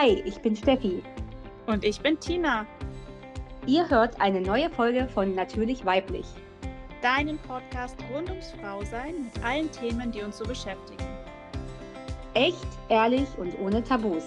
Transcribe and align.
Hi, 0.00 0.22
ich 0.24 0.38
bin 0.38 0.54
Steffi. 0.54 1.02
Und 1.66 1.84
ich 1.84 2.00
bin 2.00 2.20
Tina. 2.20 2.64
Ihr 3.66 3.90
hört 3.90 4.20
eine 4.20 4.40
neue 4.40 4.70
Folge 4.70 5.08
von 5.08 5.34
Natürlich 5.34 5.84
Weiblich. 5.84 6.26
Deinen 7.02 7.36
Podcast 7.38 7.96
rund 8.14 8.30
ums 8.30 8.52
Frausein 8.52 9.24
mit 9.24 9.44
allen 9.44 9.68
Themen, 9.72 10.12
die 10.12 10.22
uns 10.22 10.38
so 10.38 10.44
beschäftigen. 10.44 11.04
Echt, 12.34 12.64
ehrlich 12.88 13.26
und 13.38 13.58
ohne 13.58 13.82
Tabus. 13.82 14.22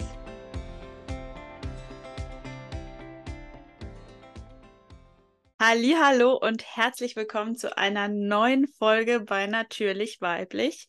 Hallo 5.61 6.33
und 6.33 6.65
herzlich 6.75 7.15
willkommen 7.15 7.55
zu 7.55 7.77
einer 7.77 8.09
neuen 8.09 8.67
Folge 8.67 9.21
bei 9.21 9.47
Natürlich 9.47 10.19
Weiblich. 10.19 10.87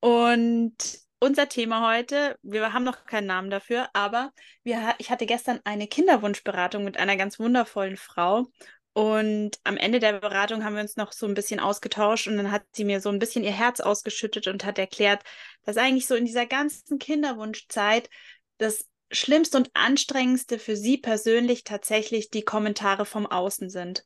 Und 0.00 0.74
unser 1.20 1.48
Thema 1.48 1.92
heute, 1.92 2.38
wir 2.42 2.72
haben 2.72 2.84
noch 2.84 3.04
keinen 3.04 3.26
Namen 3.26 3.50
dafür, 3.50 3.88
aber 3.92 4.32
wir, 4.62 4.94
ich 4.98 5.10
hatte 5.10 5.26
gestern 5.26 5.60
eine 5.64 5.88
Kinderwunschberatung 5.88 6.84
mit 6.84 6.96
einer 6.98 7.16
ganz 7.16 7.38
wundervollen 7.38 7.96
Frau. 7.96 8.46
Und 8.92 9.58
am 9.64 9.76
Ende 9.76 10.00
der 10.00 10.14
Beratung 10.14 10.64
haben 10.64 10.74
wir 10.74 10.82
uns 10.82 10.96
noch 10.96 11.12
so 11.12 11.26
ein 11.26 11.34
bisschen 11.34 11.60
ausgetauscht 11.60 12.26
und 12.26 12.36
dann 12.36 12.50
hat 12.50 12.64
sie 12.72 12.84
mir 12.84 13.00
so 13.00 13.10
ein 13.10 13.20
bisschen 13.20 13.44
ihr 13.44 13.52
Herz 13.52 13.80
ausgeschüttet 13.80 14.48
und 14.48 14.64
hat 14.64 14.78
erklärt, 14.78 15.22
dass 15.64 15.76
eigentlich 15.76 16.06
so 16.06 16.14
in 16.16 16.24
dieser 16.24 16.46
ganzen 16.46 16.98
Kinderwunschzeit 16.98 18.10
das 18.58 18.86
Schlimmste 19.10 19.56
und 19.56 19.70
Anstrengendste 19.74 20.58
für 20.58 20.76
sie 20.76 20.98
persönlich 20.98 21.64
tatsächlich 21.64 22.30
die 22.30 22.42
Kommentare 22.42 23.06
vom 23.06 23.26
Außen 23.26 23.70
sind. 23.70 24.04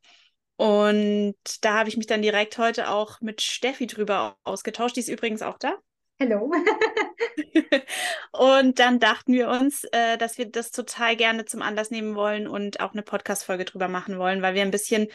Und 0.56 1.34
da 1.62 1.78
habe 1.78 1.88
ich 1.88 1.96
mich 1.96 2.06
dann 2.06 2.22
direkt 2.22 2.58
heute 2.58 2.90
auch 2.90 3.20
mit 3.20 3.40
Steffi 3.40 3.86
drüber 3.86 4.36
ausgetauscht. 4.44 4.96
Die 4.96 5.00
ist 5.00 5.08
übrigens 5.08 5.42
auch 5.42 5.58
da. 5.58 5.74
Hallo. 6.22 6.52
und 8.30 8.78
dann 8.78 9.00
dachten 9.00 9.32
wir 9.32 9.48
uns, 9.48 9.82
äh, 9.90 10.16
dass 10.16 10.38
wir 10.38 10.48
das 10.48 10.70
total 10.70 11.16
gerne 11.16 11.46
zum 11.46 11.62
Anlass 11.62 11.90
nehmen 11.90 12.14
wollen 12.14 12.46
und 12.46 12.78
auch 12.78 12.92
eine 12.92 13.02
Podcast-Folge 13.02 13.64
drüber 13.64 13.88
machen 13.88 14.20
wollen, 14.20 14.40
weil 14.40 14.54
wir 14.54 14.62
ein 14.62 14.70
bisschen 14.70 15.08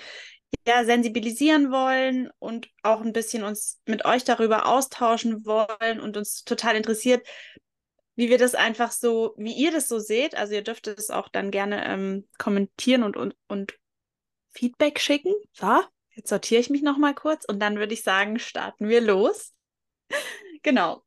ja, 0.67 0.83
sensibilisieren 0.83 1.71
wollen 1.71 2.29
und 2.39 2.67
auch 2.83 2.99
ein 2.99 3.13
bisschen 3.13 3.45
uns 3.45 3.79
mit 3.85 4.03
euch 4.03 4.25
darüber 4.25 4.65
austauschen 4.65 5.45
wollen 5.45 6.01
und 6.01 6.17
uns 6.17 6.43
total 6.43 6.75
interessiert, 6.75 7.25
wie 8.15 8.29
wir 8.29 8.37
das 8.37 8.53
einfach 8.53 8.91
so, 8.91 9.33
wie 9.37 9.53
ihr 9.53 9.71
das 9.71 9.87
so 9.87 9.99
seht. 9.99 10.35
Also 10.35 10.55
ihr 10.55 10.63
dürft 10.63 10.87
es 10.87 11.09
auch 11.09 11.29
dann 11.29 11.51
gerne 11.51 11.85
ähm, 11.87 12.27
kommentieren 12.37 13.03
und, 13.03 13.15
und, 13.15 13.33
und 13.47 13.79
Feedback 14.49 14.99
schicken. 14.99 15.33
So, 15.53 15.83
jetzt 16.15 16.27
sortiere 16.27 16.59
ich 16.59 16.69
mich 16.69 16.81
nochmal 16.81 17.15
kurz 17.15 17.45
und 17.45 17.61
dann 17.61 17.77
würde 17.77 17.93
ich 17.93 18.03
sagen, 18.03 18.39
starten 18.39 18.89
wir 18.89 18.99
los. 18.99 19.53
Genau. 20.67 21.01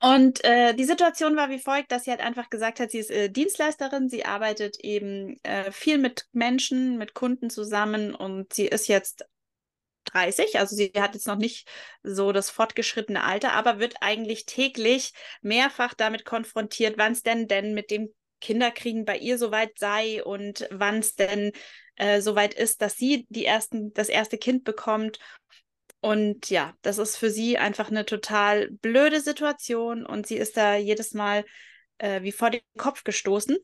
Und 0.00 0.44
äh, 0.44 0.74
die 0.74 0.84
Situation 0.84 1.36
war 1.36 1.48
wie 1.48 1.60
folgt, 1.60 1.92
dass 1.92 2.04
sie 2.04 2.10
halt 2.10 2.20
einfach 2.20 2.50
gesagt 2.50 2.80
hat, 2.80 2.90
sie 2.90 2.98
ist 2.98 3.10
äh, 3.12 3.30
Dienstleisterin, 3.30 4.08
sie 4.08 4.24
arbeitet 4.24 4.80
eben 4.80 5.38
äh, 5.44 5.70
viel 5.70 5.96
mit 5.96 6.26
Menschen, 6.32 6.98
mit 6.98 7.14
Kunden 7.14 7.50
zusammen 7.50 8.14
und 8.16 8.52
sie 8.52 8.66
ist 8.66 8.88
jetzt 8.88 9.26
30, 10.06 10.58
also 10.58 10.74
sie 10.74 10.92
hat 10.98 11.14
jetzt 11.14 11.28
noch 11.28 11.36
nicht 11.36 11.68
so 12.02 12.32
das 12.32 12.50
fortgeschrittene 12.50 13.22
Alter, 13.22 13.52
aber 13.52 13.78
wird 13.78 13.94
eigentlich 14.00 14.44
täglich 14.44 15.12
mehrfach 15.40 15.94
damit 15.94 16.24
konfrontiert, 16.24 16.98
wann 16.98 17.12
es 17.12 17.22
denn 17.22 17.46
denn 17.46 17.74
mit 17.74 17.92
dem 17.92 18.12
Kinderkriegen 18.40 19.04
bei 19.04 19.16
ihr 19.16 19.38
soweit 19.38 19.78
sei 19.78 20.22
und 20.22 20.68
wann 20.70 20.98
es 20.98 21.14
denn 21.14 21.52
äh, 21.94 22.20
soweit 22.20 22.52
ist, 22.52 22.82
dass 22.82 22.96
sie 22.96 23.24
die 23.30 23.46
ersten, 23.46 23.94
das 23.94 24.08
erste 24.08 24.36
Kind 24.36 24.64
bekommt 24.64 25.18
und 26.04 26.50
ja, 26.50 26.76
das 26.82 26.98
ist 26.98 27.16
für 27.16 27.30
sie 27.30 27.56
einfach 27.56 27.90
eine 27.90 28.04
total 28.04 28.68
blöde 28.70 29.22
Situation 29.22 30.04
und 30.04 30.26
sie 30.26 30.36
ist 30.36 30.54
da 30.54 30.76
jedes 30.76 31.14
Mal 31.14 31.46
äh, 31.96 32.20
wie 32.20 32.30
vor 32.30 32.50
den 32.50 32.60
Kopf 32.76 33.04
gestoßen. 33.04 33.56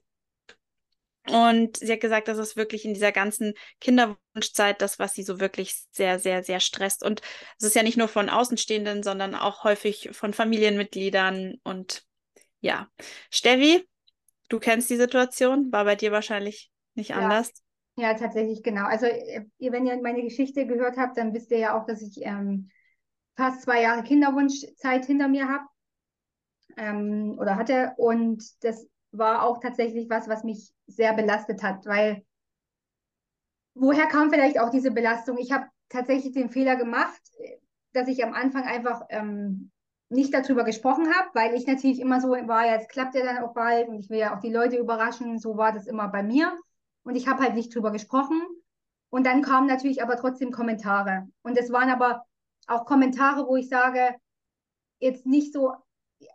Und 1.28 1.76
sie 1.76 1.92
hat 1.92 2.00
gesagt, 2.00 2.28
das 2.28 2.38
ist 2.38 2.56
wirklich 2.56 2.86
in 2.86 2.94
dieser 2.94 3.12
ganzen 3.12 3.52
Kinderwunschzeit 3.78 4.80
das, 4.80 4.98
was 4.98 5.12
sie 5.12 5.22
so 5.22 5.38
wirklich 5.38 5.84
sehr, 5.90 6.18
sehr, 6.18 6.42
sehr 6.42 6.60
stresst. 6.60 7.04
Und 7.04 7.20
es 7.58 7.66
ist 7.66 7.76
ja 7.76 7.82
nicht 7.82 7.98
nur 7.98 8.08
von 8.08 8.30
Außenstehenden, 8.30 9.02
sondern 9.02 9.34
auch 9.34 9.62
häufig 9.62 10.08
von 10.12 10.32
Familienmitgliedern. 10.32 11.56
Und 11.62 12.04
ja, 12.60 12.88
Steffi, 13.28 13.86
du 14.48 14.58
kennst 14.60 14.88
die 14.88 14.96
Situation, 14.96 15.70
war 15.72 15.84
bei 15.84 15.94
dir 15.94 16.10
wahrscheinlich 16.10 16.70
nicht 16.94 17.10
ja. 17.10 17.16
anders. 17.16 17.52
Ja, 18.00 18.14
tatsächlich, 18.14 18.62
genau. 18.62 18.84
Also, 18.86 19.04
äh, 19.06 19.44
ihr, 19.58 19.72
wenn 19.72 19.86
ihr 19.86 20.00
meine 20.00 20.22
Geschichte 20.22 20.66
gehört 20.66 20.96
habt, 20.96 21.18
dann 21.18 21.34
wisst 21.34 21.50
ihr 21.50 21.58
ja 21.58 21.78
auch, 21.78 21.84
dass 21.84 22.00
ich 22.00 22.24
ähm, 22.24 22.70
fast 23.36 23.62
zwei 23.62 23.82
Jahre 23.82 24.02
Kinderwunschzeit 24.02 25.04
hinter 25.04 25.28
mir 25.28 25.48
habe 25.48 25.64
ähm, 26.78 27.36
oder 27.38 27.56
hatte. 27.56 27.92
Und 27.98 28.42
das 28.64 28.86
war 29.12 29.42
auch 29.44 29.60
tatsächlich 29.60 30.08
was, 30.08 30.28
was 30.28 30.44
mich 30.44 30.72
sehr 30.86 31.12
belastet 31.12 31.62
hat, 31.62 31.84
weil 31.84 32.24
woher 33.74 34.06
kam 34.06 34.30
vielleicht 34.30 34.58
auch 34.58 34.70
diese 34.70 34.92
Belastung? 34.92 35.36
Ich 35.36 35.52
habe 35.52 35.66
tatsächlich 35.90 36.32
den 36.32 36.48
Fehler 36.48 36.76
gemacht, 36.76 37.20
dass 37.92 38.08
ich 38.08 38.24
am 38.24 38.32
Anfang 38.32 38.64
einfach 38.64 39.02
ähm, 39.10 39.70
nicht 40.08 40.32
darüber 40.32 40.64
gesprochen 40.64 41.12
habe, 41.14 41.28
weil 41.34 41.54
ich 41.54 41.66
natürlich 41.66 42.00
immer 42.00 42.22
so 42.22 42.30
war, 42.30 42.64
jetzt 42.66 42.88
klappt 42.88 43.14
ja 43.14 43.24
dann 43.24 43.44
auch 43.44 43.52
bald 43.52 43.88
und 43.88 43.98
ich 43.98 44.08
will 44.08 44.20
ja 44.20 44.34
auch 44.34 44.40
die 44.40 44.52
Leute 44.52 44.78
überraschen. 44.78 45.38
So 45.38 45.58
war 45.58 45.72
das 45.72 45.86
immer 45.86 46.08
bei 46.08 46.22
mir. 46.22 46.58
Und 47.10 47.16
ich 47.16 47.26
habe 47.26 47.42
halt 47.42 47.56
nicht 47.56 47.74
drüber 47.74 47.90
gesprochen. 47.90 48.40
Und 49.10 49.26
dann 49.26 49.42
kamen 49.42 49.66
natürlich 49.66 50.00
aber 50.00 50.16
trotzdem 50.16 50.52
Kommentare. 50.52 51.26
Und 51.42 51.58
es 51.58 51.72
waren 51.72 51.90
aber 51.90 52.24
auch 52.68 52.84
Kommentare, 52.84 53.48
wo 53.48 53.56
ich 53.56 53.68
sage, 53.68 54.14
jetzt 55.00 55.26
nicht 55.26 55.52
so, 55.52 55.72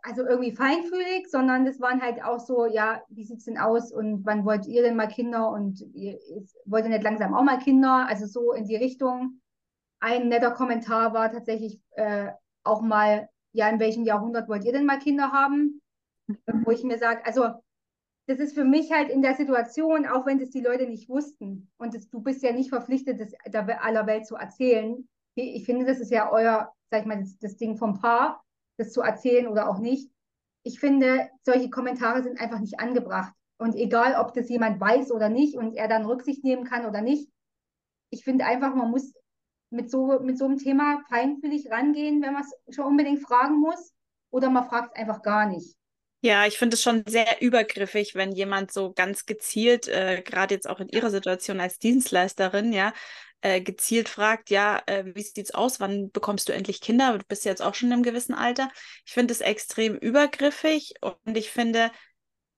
also 0.02 0.26
irgendwie 0.26 0.52
feinfühlig, 0.52 1.30
sondern 1.30 1.64
das 1.64 1.80
waren 1.80 2.02
halt 2.02 2.22
auch 2.22 2.40
so, 2.40 2.66
ja, 2.66 3.00
wie 3.08 3.24
sieht 3.24 3.38
es 3.38 3.46
denn 3.46 3.56
aus 3.56 3.90
und 3.90 4.26
wann 4.26 4.44
wollt 4.44 4.66
ihr 4.66 4.82
denn 4.82 4.96
mal 4.96 5.08
Kinder 5.08 5.48
und 5.48 5.80
ihr, 5.94 6.18
wollt 6.66 6.84
ihr 6.84 6.90
nicht 6.90 7.04
langsam 7.04 7.32
auch 7.32 7.42
mal 7.42 7.58
Kinder? 7.58 8.06
Also 8.06 8.26
so 8.26 8.52
in 8.52 8.66
die 8.66 8.76
Richtung. 8.76 9.40
Ein 10.00 10.28
netter 10.28 10.50
Kommentar 10.50 11.14
war 11.14 11.32
tatsächlich 11.32 11.80
äh, 11.92 12.32
auch 12.64 12.82
mal, 12.82 13.30
ja, 13.52 13.66
in 13.70 13.80
welchem 13.80 14.04
Jahrhundert 14.04 14.46
wollt 14.46 14.64
ihr 14.64 14.72
denn 14.72 14.84
mal 14.84 14.98
Kinder 14.98 15.32
haben? 15.32 15.80
Wo 16.66 16.70
ich 16.70 16.84
mir 16.84 16.98
sage, 16.98 17.24
also 17.24 17.62
das 18.26 18.40
ist 18.40 18.54
für 18.54 18.64
mich 18.64 18.92
halt 18.92 19.08
in 19.08 19.22
der 19.22 19.34
Situation, 19.36 20.06
auch 20.06 20.26
wenn 20.26 20.38
das 20.38 20.50
die 20.50 20.60
Leute 20.60 20.86
nicht 20.86 21.08
wussten, 21.08 21.70
und 21.78 21.94
das, 21.94 22.08
du 22.08 22.20
bist 22.20 22.42
ja 22.42 22.52
nicht 22.52 22.70
verpflichtet, 22.70 23.20
das 23.20 23.32
der 23.46 23.84
aller 23.84 24.06
Welt 24.06 24.26
zu 24.26 24.34
erzählen. 24.36 25.08
Ich 25.36 25.64
finde, 25.64 25.84
das 25.84 26.00
ist 26.00 26.10
ja 26.10 26.30
euer, 26.32 26.72
sag 26.90 27.00
ich 27.00 27.06
mal, 27.06 27.20
das, 27.20 27.38
das 27.38 27.56
Ding 27.56 27.76
vom 27.76 28.00
Paar, 28.00 28.42
das 28.78 28.92
zu 28.92 29.00
erzählen 29.00 29.46
oder 29.46 29.68
auch 29.68 29.78
nicht. 29.78 30.10
Ich 30.64 30.80
finde, 30.80 31.30
solche 31.42 31.70
Kommentare 31.70 32.22
sind 32.22 32.40
einfach 32.40 32.58
nicht 32.58 32.80
angebracht. 32.80 33.32
Und 33.58 33.74
egal, 33.76 34.16
ob 34.20 34.34
das 34.34 34.48
jemand 34.48 34.80
weiß 34.80 35.12
oder 35.12 35.28
nicht 35.28 35.56
und 35.56 35.74
er 35.74 35.88
dann 35.88 36.04
Rücksicht 36.04 36.42
nehmen 36.42 36.64
kann 36.64 36.84
oder 36.84 37.00
nicht, 37.00 37.30
ich 38.10 38.24
finde 38.24 38.44
einfach, 38.44 38.74
man 38.74 38.90
muss 38.90 39.14
mit 39.70 39.90
so, 39.90 40.18
mit 40.20 40.38
so 40.38 40.44
einem 40.44 40.58
Thema 40.58 41.02
feinfühlig 41.08 41.70
rangehen, 41.70 42.22
wenn 42.22 42.32
man 42.32 42.42
es 42.42 42.74
schon 42.74 42.86
unbedingt 42.86 43.20
fragen 43.20 43.58
muss, 43.58 43.94
oder 44.30 44.50
man 44.50 44.64
fragt 44.64 44.90
es 44.92 45.00
einfach 45.00 45.22
gar 45.22 45.46
nicht. 45.46 45.76
Ja, 46.20 46.46
ich 46.46 46.58
finde 46.58 46.74
es 46.74 46.82
schon 46.82 47.04
sehr 47.06 47.40
übergriffig, 47.40 48.14
wenn 48.14 48.32
jemand 48.32 48.72
so 48.72 48.92
ganz 48.92 49.26
gezielt, 49.26 49.86
äh, 49.86 50.22
gerade 50.22 50.54
jetzt 50.54 50.68
auch 50.68 50.80
in 50.80 50.88
Ihrer 50.88 51.10
Situation 51.10 51.60
als 51.60 51.78
Dienstleisterin, 51.78 52.72
ja, 52.72 52.92
äh, 53.42 53.60
gezielt 53.60 54.08
fragt, 54.08 54.50
ja, 54.50 54.82
äh, 54.86 55.04
wie 55.14 55.22
sieht's 55.22 55.52
aus? 55.54 55.78
Wann 55.78 56.10
bekommst 56.10 56.48
du 56.48 56.52
endlich 56.52 56.80
Kinder? 56.80 57.18
Du 57.18 57.24
bist 57.28 57.44
jetzt 57.44 57.62
auch 57.62 57.74
schon 57.74 57.92
im 57.92 58.02
gewissen 58.02 58.34
Alter. 58.34 58.70
Ich 59.04 59.12
finde 59.12 59.32
es 59.32 59.40
extrem 59.40 59.94
übergriffig 59.96 60.94
und 61.00 61.36
ich 61.36 61.50
finde, 61.50 61.92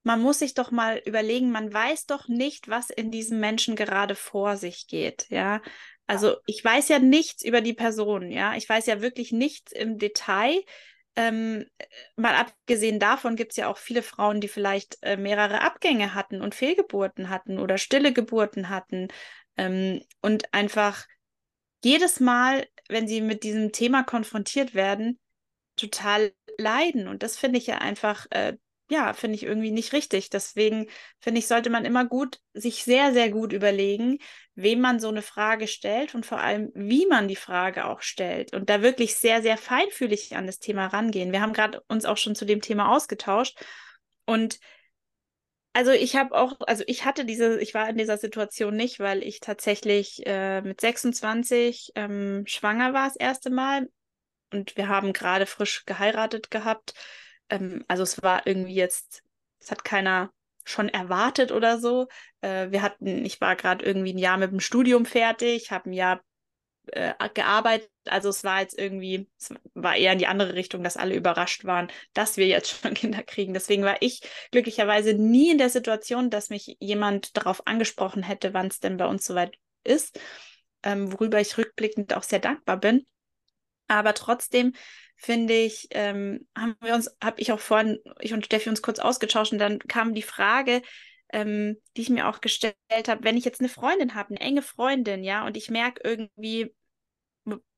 man 0.05 0.23
muss 0.23 0.39
sich 0.39 0.55
doch 0.55 0.71
mal 0.71 1.03
überlegen, 1.05 1.51
man 1.51 1.73
weiß 1.73 2.07
doch 2.07 2.29
nicht, 2.29 2.69
was 2.69 2.91
in 2.91 3.11
diesem 3.11 3.41
Menschen 3.41 3.77
gerade 3.77 4.15
vor 4.15 4.57
sich 4.57 4.87
geht, 4.87 5.27
ja. 5.31 5.61
Also 6.07 6.37
ich 6.47 6.65
weiß 6.65 6.89
ja 6.89 6.99
nichts 7.01 7.45
über 7.45 7.61
die 7.61 7.75
Person, 7.75 8.31
ja. 8.31 8.57
Ich 8.57 8.69
weiß 8.69 8.87
ja 8.87 9.03
wirklich 9.03 9.33
nichts 9.33 9.73
im 9.73 9.99
Detail. 9.99 10.63
Ähm, 11.19 11.67
mal 12.15 12.37
abgesehen 12.37 13.01
davon 13.01 13.35
gibt 13.35 13.51
es 13.51 13.57
ja 13.57 13.67
auch 13.67 13.77
viele 13.77 14.03
Frauen, 14.03 14.41
die 14.41 14.47
vielleicht 14.47 14.99
äh, 15.03 15.17
mehrere 15.17 15.63
Abgänge 15.63 16.15
hatten 16.15 16.41
und 16.41 16.55
Fehlgeburten 16.55 17.29
hatten 17.29 17.59
oder 17.59 17.77
stille 17.77 18.13
Geburten 18.13 18.69
hatten 18.69 19.09
ähm, 19.57 20.01
und 20.23 20.55
einfach 20.55 21.09
jedes 21.83 22.21
Mal, 22.21 22.69
wenn 22.89 23.09
sie 23.09 23.21
mit 23.21 23.43
diesem 23.43 23.73
Thema 23.73 24.05
konfrontiert 24.05 24.75
werden, 24.75 25.19
total 25.75 26.33
leiden. 26.57 27.09
Und 27.09 27.25
das 27.25 27.37
finde 27.37 27.59
ich 27.59 27.67
ja 27.67 27.79
einfach 27.79 28.27
äh, 28.31 28.57
ja, 28.91 29.13
finde 29.13 29.37
ich 29.37 29.43
irgendwie 29.43 29.71
nicht 29.71 29.93
richtig. 29.93 30.31
Deswegen 30.31 30.89
finde 31.21 31.41
ich, 31.41 31.47
sollte 31.47 31.71
man 31.71 31.85
immer 31.85 32.07
gut, 32.07 32.41
sich 32.55 32.85
sehr, 32.85 33.13
sehr 33.13 33.31
gut 33.31 33.53
überlegen, 33.53 34.19
wem 34.55 34.81
man 34.81 34.99
so 34.99 35.09
eine 35.09 35.23
Frage 35.23 35.69
stellt 35.69 36.15
und 36.15 36.25
vor 36.25 36.41
allem, 36.41 36.71
wie 36.75 37.07
man 37.07 37.29
die 37.29 37.37
Frage 37.37 37.85
auch 37.85 38.01
stellt 38.01 38.55
und 38.55 38.71
da 38.71 38.83
wirklich 38.83 39.17
sehr, 39.17 39.43
sehr 39.43 39.59
feinfühlig 39.59 40.37
an 40.37 40.47
das 40.47 40.59
Thema 40.59 40.87
rangehen. 40.87 41.33
Wir 41.33 41.43
haben 41.43 41.53
gerade 41.53 41.83
uns 41.89 42.05
auch 42.07 42.17
schon 42.17 42.35
zu 42.35 42.45
dem 42.45 42.61
Thema 42.63 42.91
ausgetauscht 42.95 43.59
und 44.25 44.59
also 45.75 45.93
ich 45.93 46.17
habe 46.17 46.35
auch, 46.35 46.57
also 46.67 46.83
ich 46.87 47.05
hatte 47.05 47.25
diese, 47.25 47.61
ich 47.61 47.73
war 47.75 47.89
in 47.89 47.97
dieser 47.99 48.19
Situation 48.19 48.75
nicht, 48.75 48.99
weil 48.99 49.23
ich 49.23 49.39
tatsächlich 49.39 50.27
äh, 50.27 50.61
mit 50.63 50.81
26 50.81 51.93
ähm, 51.95 52.45
schwanger 52.47 52.95
war 52.95 53.07
das 53.07 53.17
erste 53.17 53.51
Mal 53.51 53.89
und 54.51 54.77
wir 54.77 54.89
haben 54.89 55.13
gerade 55.13 55.47
frisch 55.47 55.85
geheiratet 55.85 56.51
gehabt 56.51 56.95
ähm, 57.51 57.85
also 57.89 58.03
es 58.03 58.23
war 58.23 58.47
irgendwie 58.47 58.75
jetzt, 58.75 59.23
es 59.61 59.71
hat 59.71 59.85
keiner 59.85 60.31
schon 60.65 60.89
erwartet 60.89 61.51
oder 61.53 61.79
so. 61.79 62.09
Äh, 62.41 62.71
wir 62.71 62.83
hatten, 62.83 63.25
ich 63.25 63.41
war 63.41 63.57
gerade 63.57 63.85
irgendwie 63.85 64.13
ein 64.13 64.19
Jahr 64.19 64.37
mit 64.37 64.51
dem 64.53 64.61
Studium 64.61 65.07
fertig, 65.07 65.71
habe 65.71 65.91
ein 65.91 65.95
Jahr 65.95 66.21
äh, 66.93 67.13
gearbeitet. 67.35 67.91
Also 68.07 68.29
es 68.29 68.45
war 68.45 68.61
jetzt 68.61 68.79
irgendwie, 68.79 69.29
es 69.39 69.55
war 69.75 69.97
eher 69.97 70.13
in 70.13 70.19
die 70.19 70.27
andere 70.27 70.55
Richtung, 70.55 70.83
dass 70.83 70.97
alle 70.97 71.15
überrascht 71.15 71.65
waren, 71.65 71.91
dass 72.13 72.37
wir 72.37 72.47
jetzt 72.47 72.71
schon 72.71 72.95
Kinder 72.95 73.23
kriegen. 73.23 73.55
Deswegen 73.55 73.83
war 73.83 73.97
ich 74.01 74.23
glücklicherweise 74.51 75.15
nie 75.15 75.51
in 75.51 75.59
der 75.59 75.71
Situation, 75.71 76.31
dass 76.31 76.51
mich 76.51 76.77
jemand 76.81 77.37
darauf 77.37 77.67
angesprochen 77.67 78.23
hätte, 78.23 78.55
wann 78.55 78.69
es 78.69 78.81
denn 78.81 78.97
bei 78.97 79.07
uns 79.07 79.27
soweit 79.27 79.57
ist, 79.85 80.19
ähm, 80.83 81.13
worüber 81.13 81.41
ich 81.41 81.57
rückblickend 81.57 82.15
auch 82.15 82.23
sehr 82.23 82.41
dankbar 82.41 82.79
bin. 82.79 83.07
Aber 83.89 84.15
trotzdem 84.15 84.75
finde 85.19 85.55
ich, 85.55 85.89
ähm, 85.93 86.47
haben 86.57 86.77
wir 86.81 86.95
uns, 86.95 87.11
habe 87.23 87.41
ich 87.41 87.53
auch 87.53 87.61
vorhin, 87.61 87.99
ich 88.21 88.33
und 88.33 88.47
Steffi 88.47 88.71
uns 88.71 88.83
kurz 88.83 88.99
ausgetauscht 89.01 89.53
und 89.53 89.59
dann 89.59 89.79
kam 89.81 90.15
die 90.15 90.23
Frage, 90.23 90.83
ähm, 91.33 91.77
die 91.97 92.03
ich 92.03 92.11
mir 92.11 92.29
auch 92.29 92.41
gestellt 92.41 92.77
habe, 93.09 93.25
wenn 93.25 93.37
ich 93.37 93.45
jetzt 93.45 93.61
eine 93.61 93.69
Freundin 93.69 94.15
habe, 94.15 94.31
eine 94.31 94.41
enge 94.41 94.63
Freundin, 94.63 95.25
ja, 95.25 95.45
und 95.47 95.57
ich 95.57 95.71
merke 95.71 96.01
irgendwie, 96.05 96.75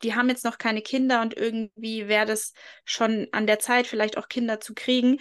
die 0.02 0.14
haben 0.14 0.28
jetzt 0.28 0.44
noch 0.44 0.58
keine 0.58 0.82
Kinder 0.82 1.20
und 1.22 1.36
irgendwie 1.36 2.08
wäre 2.08 2.26
das 2.26 2.52
schon 2.84 3.28
an 3.32 3.46
der 3.46 3.58
Zeit, 3.58 3.86
vielleicht 3.86 4.18
auch 4.18 4.28
Kinder 4.28 4.60
zu 4.60 4.74
kriegen, 4.74 5.18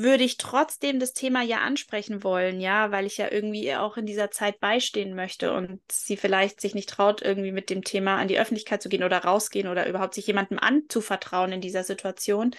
würde 0.00 0.24
ich 0.24 0.38
trotzdem 0.38 0.98
das 0.98 1.12
Thema 1.12 1.42
ja 1.42 1.58
ansprechen 1.58 2.24
wollen, 2.24 2.60
ja, 2.60 2.90
weil 2.90 3.04
ich 3.04 3.18
ja 3.18 3.30
irgendwie 3.30 3.74
auch 3.74 3.96
in 3.96 4.06
dieser 4.06 4.30
Zeit 4.30 4.58
beistehen 4.58 5.14
möchte 5.14 5.52
und 5.52 5.80
sie 5.90 6.16
vielleicht 6.16 6.60
sich 6.60 6.74
nicht 6.74 6.88
traut, 6.88 7.20
irgendwie 7.22 7.52
mit 7.52 7.68
dem 7.68 7.82
Thema 7.84 8.16
an 8.16 8.28
die 8.28 8.38
Öffentlichkeit 8.38 8.82
zu 8.82 8.88
gehen 8.88 9.04
oder 9.04 9.18
rausgehen 9.18 9.68
oder 9.68 9.86
überhaupt 9.86 10.14
sich 10.14 10.26
jemandem 10.26 10.58
anzuvertrauen 10.58 11.52
in 11.52 11.60
dieser 11.60 11.84
Situation. 11.84 12.56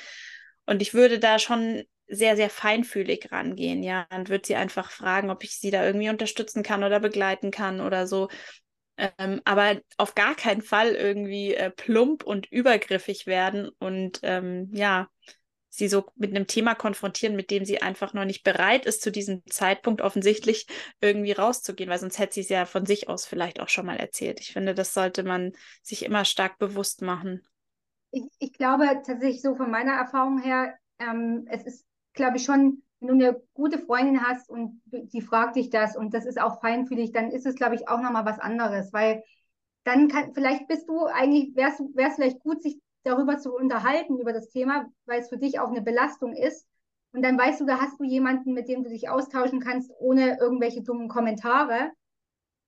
Und 0.66 0.82
ich 0.82 0.94
würde 0.94 1.20
da 1.20 1.40
schon 1.40 1.84
sehr, 2.08 2.36
sehr 2.36 2.50
feinfühlig 2.50 3.32
rangehen, 3.32 3.82
ja, 3.82 4.06
und 4.16 4.30
würde 4.30 4.46
sie 4.46 4.56
einfach 4.56 4.92
fragen, 4.92 5.32
ob 5.32 5.44
ich 5.44 5.58
sie 5.58 5.72
da 5.72 5.86
irgendwie 5.86 6.10
unterstützen 6.10 6.62
kann 6.62 6.84
oder 6.84 7.00
begleiten 7.00 7.50
kann 7.50 7.82
oder 7.82 8.06
so. 8.06 8.30
Ähm, 8.98 9.42
aber 9.44 9.82
auf 9.98 10.14
gar 10.14 10.36
keinen 10.36 10.62
Fall 10.62 10.92
irgendwie 10.92 11.56
äh, 11.56 11.72
plump 11.72 12.24
und 12.24 12.52
übergriffig 12.52 13.26
werden 13.26 13.70
und 13.80 14.20
ähm, 14.22 14.70
ja, 14.72 15.08
sie 15.76 15.88
so 15.88 16.06
mit 16.16 16.30
einem 16.30 16.46
Thema 16.46 16.76
konfrontieren, 16.76 17.36
mit 17.36 17.50
dem 17.50 17.66
sie 17.66 17.82
einfach 17.82 18.14
noch 18.14 18.26
nicht 18.26 18.44
bereit 18.44 18.86
ist, 18.86 19.02
zu 19.02 19.12
diesem 19.12 19.42
Zeitpunkt 19.48 20.02
offensichtlich 20.02 20.68
irgendwie 21.02 21.32
rauszugehen, 21.32 21.90
weil 21.90 21.98
sonst 21.98 22.20
hätte 22.20 22.36
sie 22.36 22.42
es 22.42 22.50
ja 22.50 22.66
von 22.66 22.86
sich 22.86 23.10
aus 23.10 23.26
vielleicht 23.26 23.60
auch 23.60 23.70
schon 23.70 23.88
mal 23.88 23.98
erzählt. 23.98 24.40
Ich 24.40 24.54
finde, 24.54 24.76
das 24.76 24.94
sollte 24.94 25.24
man 25.24 25.54
sich 25.82 26.06
immer 26.06 26.26
stark 26.26 26.60
bewusst 26.60 27.02
machen. 27.02 27.42
Ich, 28.12 28.26
ich 28.38 28.54
glaube 28.54 28.86
tatsächlich 29.04 29.42
so 29.42 29.56
von 29.56 29.72
meiner 29.72 29.94
Erfahrung 29.94 30.40
her, 30.40 30.76
ähm, 31.00 31.48
es 31.50 31.64
ist, 31.64 31.86
glaube 32.14 32.38
ich, 32.38 32.44
schon, 32.44 32.84
wenn 33.00 33.08
du 33.08 33.26
eine 33.26 33.42
gute 33.56 33.80
Freundin 33.80 34.24
hast 34.24 34.48
und 34.52 34.80
die 34.86 35.22
fragt 35.22 35.56
dich 35.56 35.72
das 35.72 35.98
und 35.98 36.14
das 36.14 36.28
ist 36.28 36.40
auch 36.40 36.62
feinfühlig, 36.62 37.14
dann 37.14 37.32
ist 37.32 37.48
es, 37.48 37.56
glaube 37.56 37.74
ich, 37.74 37.88
auch 37.88 38.00
nochmal 38.00 38.26
was 38.26 38.38
anderes, 38.38 38.94
weil 38.94 39.24
dann 39.86 40.08
kann, 40.08 40.36
vielleicht 40.36 40.68
bist 40.68 40.88
du 40.88 41.06
eigentlich, 41.08 41.56
wäre 41.56 41.72
es 41.72 42.16
vielleicht 42.16 42.40
gut, 42.42 42.62
sich 42.62 42.80
darüber 43.04 43.38
zu 43.38 43.54
unterhalten, 43.56 44.20
über 44.20 44.34
das 44.34 44.50
Thema, 44.50 44.90
weil 45.06 45.22
es 45.22 45.30
für 45.30 45.38
dich 45.38 45.60
auch 45.60 45.70
eine 45.70 45.82
Belastung 45.82 46.34
ist. 46.36 46.68
Und 47.14 47.24
dann 47.24 47.38
weißt 47.38 47.62
du, 47.62 47.66
da 47.66 47.80
hast 47.80 48.00
du 48.00 48.04
jemanden, 48.04 48.54
mit 48.54 48.68
dem 48.68 48.84
du 48.84 48.90
dich 48.90 49.10
austauschen 49.10 49.60
kannst, 49.60 49.92
ohne 50.00 50.40
irgendwelche 50.40 50.82
dummen 50.82 51.08
Kommentare. 51.08 51.92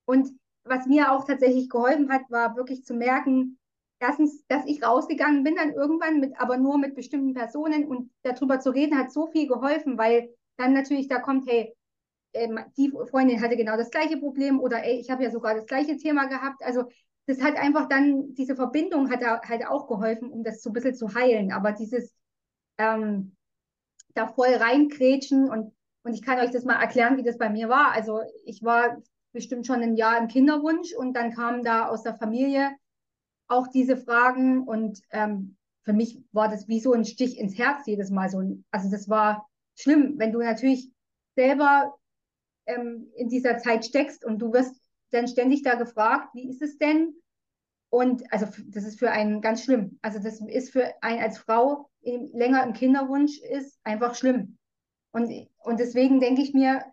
Und 0.06 0.30
was 0.64 0.86
mir 0.86 1.12
auch 1.12 1.26
tatsächlich 1.26 1.70
geholfen 1.70 2.12
hat, 2.12 2.24
war 2.30 2.56
wirklich 2.56 2.86
zu 2.86 2.94
merken, 2.94 3.58
erstens, 4.00 4.46
dass 4.48 4.66
ich 4.66 4.84
rausgegangen 4.84 5.44
bin 5.44 5.56
dann 5.56 5.74
irgendwann, 5.74 6.20
mit, 6.20 6.40
aber 6.40 6.58
nur 6.58 6.78
mit 6.78 6.96
bestimmten 6.96 7.34
Personen 7.34 7.86
und 7.86 8.12
darüber 8.24 8.60
zu 8.60 8.72
reden 8.72 8.98
hat 8.98 9.12
so 9.12 9.28
viel 9.28 9.48
geholfen, 9.48 9.98
weil 9.98 10.30
dann 10.58 10.74
natürlich 10.74 11.08
da 11.08 11.20
kommt, 11.20 11.48
hey, 11.48 11.76
ähm, 12.34 12.60
die 12.78 12.92
Freundin 13.10 13.42
hatte 13.42 13.56
genau 13.56 13.78
das 13.78 13.92
gleiche 13.92 14.18
Problem 14.18 14.60
oder 14.60 14.84
ey, 14.84 15.00
ich 15.00 15.10
habe 15.10 15.24
ja 15.24 15.31
sogar 15.31 15.56
das 15.56 15.66
gleiche 15.66 15.98
Thema 15.98 16.26
gehabt. 16.26 16.64
Also 16.64 16.86
das 17.27 17.42
hat 17.42 17.56
einfach 17.56 17.88
dann, 17.89 18.33
diese 18.36 18.56
Verbindung 18.56 19.10
hat 19.10 19.22
halt 19.24 19.68
auch 19.68 19.88
geholfen, 19.88 20.30
um 20.30 20.44
das 20.44 20.62
so 20.62 20.69
ein 20.69 20.74
bisschen 20.74 20.95
zu 20.95 21.13
heilen. 21.16 21.51
Aber 21.51 21.72
dieses 21.72 22.13
ähm, 22.77 23.36
da 24.13 24.27
voll 24.27 24.54
reinkrätschen 24.54 25.50
und, 25.50 25.74
und 26.04 26.13
ich 26.13 26.22
kann 26.22 26.39
euch 26.39 26.51
das 26.51 26.66
mal 26.66 26.80
erklären, 26.80 27.18
wie 27.18 27.24
das 27.24 27.38
bei 27.38 27.50
mir 27.50 27.69
war. 27.69 27.92
Also 27.92 28.22
ich 28.45 28.63
war 28.63 29.01
bestimmt 29.33 29.68
schon 29.68 29.81
ein 29.81 29.95
Jahr 29.95 30.18
im 30.18 30.27
Kinderwunsch 30.27 30.94
und 30.95 31.13
dann 31.13 31.33
kamen 31.33 31.63
da 31.63 31.88
aus 31.88 32.04
der 32.04 32.16
Familie 32.16 32.72
auch 33.48 33.68
diese 33.68 33.98
Fragen 33.98 34.63
und 34.63 35.01
ähm, 35.12 35.57
für 35.83 35.94
mich 35.94 36.19
war 36.31 36.50
das 36.50 36.68
wie 36.68 36.80
so 36.80 36.94
ein 36.94 37.06
Stich 37.06 37.38
ins 37.38 37.57
Herz 37.57 37.86
jedes 37.86 38.10
Mal 38.10 38.30
so. 38.30 38.42
Also 38.71 38.89
das 38.89 39.07
war 39.07 39.48
schlimm, 39.75 40.16
wenn 40.18 40.31
du 40.31 40.39
natürlich 40.39 40.89
selber 41.36 41.95
ähm, 42.66 43.12
in 43.16 43.30
dieser 43.30 43.60
Zeit 43.60 43.86
steckst 43.86 44.25
und 44.25 44.39
du 44.39 44.51
wirst 44.51 44.75
dann 45.16 45.28
ständig 45.28 45.64
da 45.64 45.76
gefragt, 45.76 46.30
wie 46.34 46.50
ist 46.50 46.62
es 46.62 46.78
denn? 46.78 47.16
Und 47.90 48.24
also 48.32 48.46
das 48.68 48.84
ist 48.84 49.00
für 49.00 49.12
einen 49.12 49.42
ganz 49.42 49.64
schlimm. 49.64 50.00
Also 50.02 50.20
das 50.20 50.42
ist 50.42 50.72
für 50.72 50.94
einen 51.02 51.22
als 51.22 51.38
Frau 51.38 51.90
im, 52.02 52.30
länger 52.34 52.64
im 52.64 52.74
Kinderwunsch 52.74 53.40
ist 53.40 53.80
einfach 53.84 54.16
schlimm. 54.16 54.58
Und, 55.12 55.32
und 55.60 55.80
deswegen 55.80 56.20
denke 56.20 56.42
ich 56.42 56.54
mir, 56.54 56.84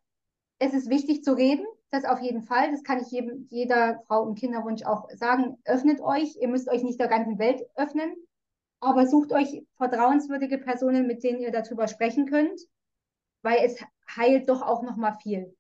es 0.59 0.75
ist 0.75 0.89
wichtig 0.89 1.25
zu 1.25 1.33
reden, 1.33 1.67
das 1.91 2.05
auf 2.05 2.21
jeden 2.21 2.43
Fall. 2.43 2.71
Das 2.71 2.85
kann 2.85 3.01
ich 3.01 3.11
jedem, 3.11 3.49
jeder 3.51 4.03
Frau 4.07 4.29
im 4.29 4.35
Kinderwunsch 4.35 4.85
auch 4.85 5.11
sagen. 5.11 5.59
Öffnet 5.65 6.01
euch. 6.01 6.37
Ihr 6.41 6.49
müsst 6.49 6.69
euch 6.69 6.83
nicht 6.83 7.01
der 7.01 7.09
ganzen 7.09 7.39
Welt 7.39 7.63
öffnen, 7.75 8.15
aber 8.81 9.07
sucht 9.07 9.33
euch 9.33 9.67
vertrauenswürdige 9.77 10.59
Personen, 10.59 11.07
mit 11.07 11.25
denen 11.25 11.41
ihr 11.41 11.51
darüber 11.51 11.89
sprechen 11.89 12.27
könnt, 12.27 12.61
weil 13.43 13.59
es 13.65 13.83
heilt 14.17 14.49
doch 14.49 14.63
auch 14.63 14.83
noch 14.83 14.97
mal 14.97 15.15
viel. 15.21 15.57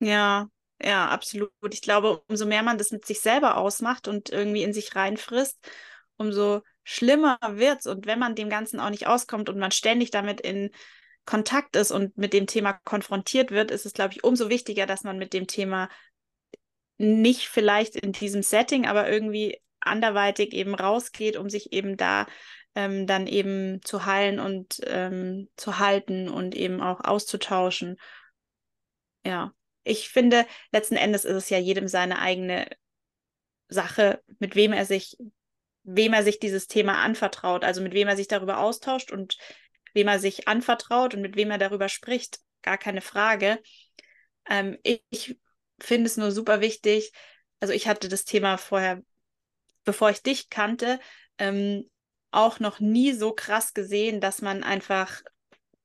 Ja, 0.00 0.48
ja, 0.80 1.08
absolut. 1.08 1.52
Ich 1.70 1.82
glaube, 1.82 2.22
umso 2.28 2.46
mehr 2.46 2.62
man 2.62 2.78
das 2.78 2.90
mit 2.90 3.06
sich 3.06 3.20
selber 3.20 3.56
ausmacht 3.56 4.08
und 4.08 4.30
irgendwie 4.30 4.62
in 4.62 4.72
sich 4.72 4.94
reinfrisst, 4.96 5.58
umso 6.16 6.62
schlimmer 6.82 7.38
wird 7.52 7.80
es. 7.80 7.86
Und 7.86 8.06
wenn 8.06 8.18
man 8.18 8.34
dem 8.34 8.50
Ganzen 8.50 8.80
auch 8.80 8.90
nicht 8.90 9.06
auskommt 9.06 9.48
und 9.48 9.58
man 9.58 9.70
ständig 9.70 10.10
damit 10.10 10.40
in 10.40 10.70
Kontakt 11.24 11.76
ist 11.76 11.90
und 11.90 12.16
mit 12.18 12.32
dem 12.32 12.46
Thema 12.46 12.74
konfrontiert 12.84 13.50
wird, 13.50 13.70
ist 13.70 13.86
es, 13.86 13.94
glaube 13.94 14.12
ich, 14.12 14.24
umso 14.24 14.48
wichtiger, 14.48 14.86
dass 14.86 15.04
man 15.04 15.16
mit 15.16 15.32
dem 15.32 15.46
Thema 15.46 15.88
nicht 16.98 17.48
vielleicht 17.48 17.96
in 17.96 18.12
diesem 18.12 18.42
Setting, 18.42 18.86
aber 18.86 19.08
irgendwie 19.08 19.60
anderweitig 19.80 20.52
eben 20.52 20.74
rausgeht, 20.74 21.36
um 21.36 21.48
sich 21.48 21.72
eben 21.72 21.96
da 21.96 22.26
ähm, 22.74 23.06
dann 23.06 23.26
eben 23.26 23.80
zu 23.82 24.04
heilen 24.04 24.38
und 24.38 24.80
ähm, 24.86 25.48
zu 25.56 25.78
halten 25.78 26.28
und 26.28 26.54
eben 26.54 26.80
auch 26.80 27.00
auszutauschen. 27.00 27.96
Ja 29.24 29.54
ich 29.84 30.08
finde, 30.08 30.46
letzten 30.72 30.96
Endes 30.96 31.24
ist 31.24 31.36
es 31.36 31.50
ja 31.50 31.58
jedem 31.58 31.88
seine 31.88 32.18
eigene 32.18 32.66
Sache, 33.68 34.22
mit 34.38 34.56
wem 34.56 34.72
er 34.72 34.86
sich, 34.86 35.16
wem 35.82 36.12
er 36.12 36.22
sich 36.22 36.40
dieses 36.40 36.66
Thema 36.66 37.02
anvertraut, 37.02 37.64
also 37.64 37.82
mit 37.82 37.92
wem 37.92 38.08
er 38.08 38.16
sich 38.16 38.28
darüber 38.28 38.58
austauscht 38.58 39.12
und 39.12 39.36
wem 39.92 40.08
er 40.08 40.18
sich 40.18 40.48
anvertraut 40.48 41.14
und 41.14 41.22
mit 41.22 41.36
wem 41.36 41.50
er 41.50 41.58
darüber 41.58 41.88
spricht. 41.88 42.40
Gar 42.62 42.78
keine 42.78 43.00
Frage. 43.00 43.60
Ähm, 44.48 44.78
ich, 44.82 45.04
ich 45.10 45.38
finde 45.80 46.06
es 46.06 46.16
nur 46.16 46.32
super 46.32 46.60
wichtig. 46.60 47.12
Also 47.60 47.72
ich 47.72 47.86
hatte 47.86 48.08
das 48.08 48.24
Thema 48.24 48.56
vorher, 48.56 49.02
bevor 49.84 50.10
ich 50.10 50.22
dich 50.22 50.48
kannte, 50.50 50.98
ähm, 51.38 51.88
auch 52.30 52.58
noch 52.58 52.80
nie 52.80 53.12
so 53.12 53.32
krass 53.32 53.74
gesehen, 53.74 54.20
dass 54.20 54.42
man 54.42 54.64
einfach, 54.64 55.22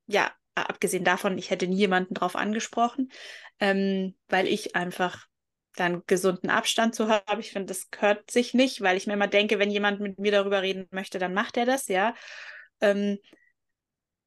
ja, 0.07 0.31
abgesehen 0.63 1.03
davon, 1.03 1.37
ich 1.37 1.49
hätte 1.49 1.67
nie 1.67 1.77
jemanden 1.77 2.13
drauf 2.13 2.35
angesprochen, 2.35 3.11
ähm, 3.59 4.15
weil 4.27 4.47
ich 4.47 4.75
einfach 4.75 5.27
dann 5.75 6.03
gesunden 6.07 6.49
Abstand 6.49 6.95
zu 6.95 7.07
habe. 7.07 7.39
Ich 7.39 7.51
finde, 7.51 7.67
das 7.67 7.89
gehört 7.89 8.29
sich 8.31 8.53
nicht, 8.53 8.81
weil 8.81 8.97
ich 8.97 9.07
mir 9.07 9.13
immer 9.13 9.27
denke, 9.27 9.59
wenn 9.59 9.71
jemand 9.71 9.99
mit 9.99 10.19
mir 10.19 10.31
darüber 10.31 10.61
reden 10.61 10.87
möchte, 10.91 11.19
dann 11.19 11.33
macht 11.33 11.57
er 11.57 11.65
das, 11.65 11.87
ja. 11.87 12.15
Ähm, 12.81 13.17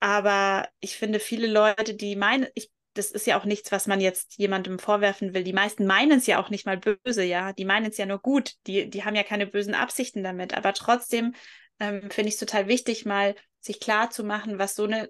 aber 0.01 0.69
ich 0.81 0.97
finde, 0.97 1.21
viele 1.21 1.47
Leute, 1.47 1.95
die 1.95 2.17
meinen, 2.17 2.49
ich, 2.55 2.71
das 2.95 3.11
ist 3.11 3.27
ja 3.27 3.39
auch 3.39 3.45
nichts, 3.45 3.71
was 3.73 3.87
man 3.87 4.01
jetzt 4.01 4.37
jemandem 4.37 4.79
vorwerfen 4.79 5.33
will. 5.33 5.45
Die 5.45 5.53
meisten 5.53 5.87
meinen 5.87 6.19
es 6.19 6.27
ja 6.27 6.41
auch 6.41 6.51
nicht 6.51 6.67
mal 6.67 6.77
böse, 6.77 7.23
ja. 7.23 7.53
Die 7.53 7.65
meinen 7.65 7.87
es 7.87 7.99
ja 7.99 8.07
nur 8.07 8.19
gut. 8.19 8.55
Die, 8.67 8.91
die 8.91 9.05
haben 9.05 9.15
ja 9.15 9.23
keine 9.23 9.47
bösen 9.47 9.75
Absichten 9.75 10.23
damit. 10.23 10.55
Aber 10.55 10.75
trotzdem 10.75 11.35
ähm, 11.79 12.11
finde 12.11 12.29
ich 12.29 12.35
es 12.35 12.41
total 12.41 12.67
wichtig, 12.69 13.07
mal 13.07 13.35
sich 13.61 13.81
klar 13.81 14.11
zu 14.11 14.25
machen, 14.25 14.59
was 14.59 14.75
so 14.75 14.85
eine 14.85 15.09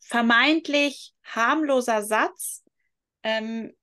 vermeintlich 0.00 1.14
harmloser 1.22 2.02
Satz 2.02 2.62
ähm, 3.22 3.74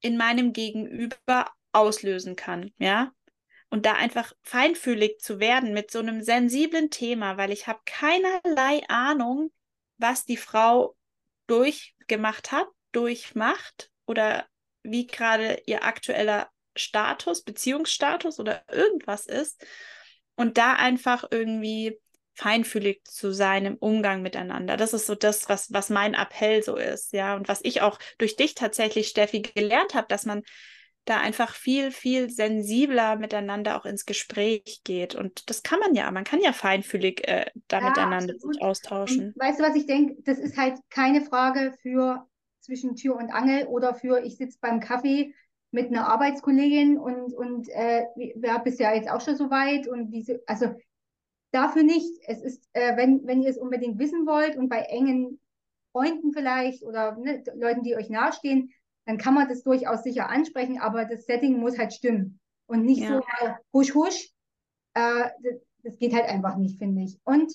in 0.00 0.16
meinem 0.16 0.52
Gegenüber 0.52 1.50
auslösen 1.72 2.36
kann, 2.36 2.72
ja. 2.78 3.12
Und 3.70 3.84
da 3.84 3.92
einfach 3.92 4.32
feinfühlig 4.42 5.18
zu 5.20 5.40
werden 5.40 5.74
mit 5.74 5.90
so 5.90 5.98
einem 5.98 6.22
sensiblen 6.22 6.90
Thema, 6.90 7.36
weil 7.36 7.52
ich 7.52 7.66
habe 7.66 7.80
keinerlei 7.84 8.82
Ahnung, 8.88 9.52
was 9.98 10.24
die 10.24 10.38
Frau 10.38 10.96
durchgemacht 11.48 12.50
hat, 12.50 12.66
durchmacht 12.92 13.90
oder 14.06 14.46
wie 14.82 15.06
gerade 15.06 15.62
ihr 15.66 15.84
aktueller 15.84 16.48
Status, 16.76 17.42
Beziehungsstatus 17.42 18.40
oder 18.40 18.62
irgendwas 18.70 19.26
ist. 19.26 19.62
Und 20.34 20.56
da 20.56 20.74
einfach 20.74 21.24
irgendwie 21.30 22.00
feinfühlig 22.38 23.02
zu 23.04 23.32
sein 23.32 23.66
im 23.66 23.74
Umgang 23.74 24.22
miteinander. 24.22 24.76
Das 24.76 24.92
ist 24.92 25.06
so 25.06 25.16
das, 25.16 25.48
was, 25.48 25.72
was 25.72 25.90
mein 25.90 26.14
Appell 26.14 26.62
so 26.62 26.76
ist, 26.76 27.12
ja. 27.12 27.34
Und 27.34 27.48
was 27.48 27.60
ich 27.64 27.82
auch 27.82 27.98
durch 28.16 28.36
dich 28.36 28.54
tatsächlich, 28.54 29.08
Steffi, 29.08 29.42
gelernt 29.42 29.94
habe, 29.94 30.06
dass 30.08 30.24
man 30.24 30.42
da 31.04 31.18
einfach 31.18 31.54
viel, 31.54 31.90
viel 31.90 32.30
sensibler 32.30 33.16
miteinander 33.16 33.76
auch 33.76 33.86
ins 33.86 34.06
Gespräch 34.06 34.82
geht. 34.84 35.16
Und 35.16 35.50
das 35.50 35.64
kann 35.64 35.80
man 35.80 35.96
ja, 35.96 36.08
man 36.12 36.22
kann 36.22 36.40
ja 36.40 36.52
feinfühlig 36.52 37.26
äh, 37.26 37.46
da 37.66 37.80
ja, 37.80 37.88
miteinander 37.88 38.34
sich 38.38 38.62
austauschen. 38.62 39.32
Und 39.34 39.40
weißt 39.40 39.58
du, 39.58 39.64
was 39.64 39.74
ich 39.74 39.86
denke? 39.86 40.22
Das 40.22 40.38
ist 40.38 40.56
halt 40.56 40.78
keine 40.90 41.22
Frage 41.22 41.74
für 41.82 42.28
zwischen 42.60 42.94
Tür 42.94 43.16
und 43.16 43.30
Angel 43.30 43.66
oder 43.66 43.94
für 43.94 44.22
ich 44.22 44.36
sitze 44.36 44.58
beim 44.60 44.78
Kaffee 44.78 45.34
mit 45.72 45.88
einer 45.88 46.06
Arbeitskollegin 46.08 46.98
und, 46.98 47.34
und 47.34 47.68
äh, 47.70 48.04
wer 48.36 48.60
bist 48.60 48.78
ja 48.78 48.94
jetzt 48.94 49.10
auch 49.10 49.20
schon 49.20 49.36
so 49.36 49.50
weit 49.50 49.88
und 49.88 50.10
diese, 50.10 50.40
also 50.46 50.74
dafür 51.50 51.82
nicht. 51.82 52.12
Es 52.26 52.42
ist, 52.42 52.68
äh, 52.72 52.96
wenn, 52.96 53.26
wenn 53.26 53.42
ihr 53.42 53.50
es 53.50 53.58
unbedingt 53.58 53.98
wissen 53.98 54.26
wollt 54.26 54.56
und 54.56 54.68
bei 54.68 54.80
engen 54.80 55.40
Freunden 55.92 56.32
vielleicht 56.32 56.82
oder 56.82 57.16
ne, 57.16 57.42
Leuten, 57.54 57.82
die 57.82 57.96
euch 57.96 58.10
nahestehen, 58.10 58.72
dann 59.06 59.18
kann 59.18 59.34
man 59.34 59.48
das 59.48 59.62
durchaus 59.62 60.02
sicher 60.02 60.28
ansprechen, 60.28 60.78
aber 60.78 61.04
das 61.06 61.24
Setting 61.24 61.58
muss 61.58 61.78
halt 61.78 61.94
stimmen 61.94 62.40
und 62.66 62.84
nicht 62.84 63.00
ja. 63.00 63.08
so 63.08 63.18
äh, 63.18 63.54
husch 63.72 63.94
husch. 63.94 64.30
Äh, 64.94 65.30
das, 65.42 65.60
das 65.82 65.98
geht 65.98 66.12
halt 66.12 66.26
einfach 66.26 66.56
nicht, 66.56 66.78
finde 66.78 67.02
ich. 67.02 67.18
Und 67.24 67.52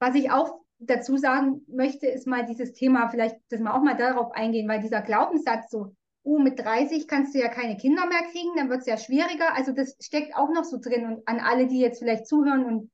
was 0.00 0.14
ich 0.14 0.30
auch 0.30 0.60
dazu 0.78 1.16
sagen 1.16 1.62
möchte, 1.68 2.06
ist 2.06 2.26
mal 2.26 2.44
dieses 2.44 2.72
Thema, 2.72 3.08
vielleicht, 3.10 3.36
dass 3.50 3.60
wir 3.60 3.74
auch 3.74 3.82
mal 3.82 3.96
darauf 3.96 4.32
eingehen, 4.32 4.68
weil 4.68 4.80
dieser 4.80 5.02
Glaubenssatz 5.02 5.70
so, 5.70 5.94
oh, 6.22 6.38
mit 6.38 6.58
30 6.58 7.08
kannst 7.08 7.34
du 7.34 7.38
ja 7.38 7.48
keine 7.48 7.76
Kinder 7.76 8.06
mehr 8.06 8.22
kriegen, 8.30 8.54
dann 8.56 8.68
wird 8.68 8.80
es 8.80 8.86
ja 8.86 8.96
schwieriger. 8.96 9.54
Also 9.54 9.72
das 9.72 9.96
steckt 10.00 10.36
auch 10.36 10.50
noch 10.50 10.64
so 10.64 10.78
drin. 10.78 11.06
Und 11.06 11.26
an 11.26 11.40
alle, 11.40 11.66
die 11.66 11.80
jetzt 11.80 12.00
vielleicht 12.00 12.26
zuhören 12.26 12.64
und 12.64 12.90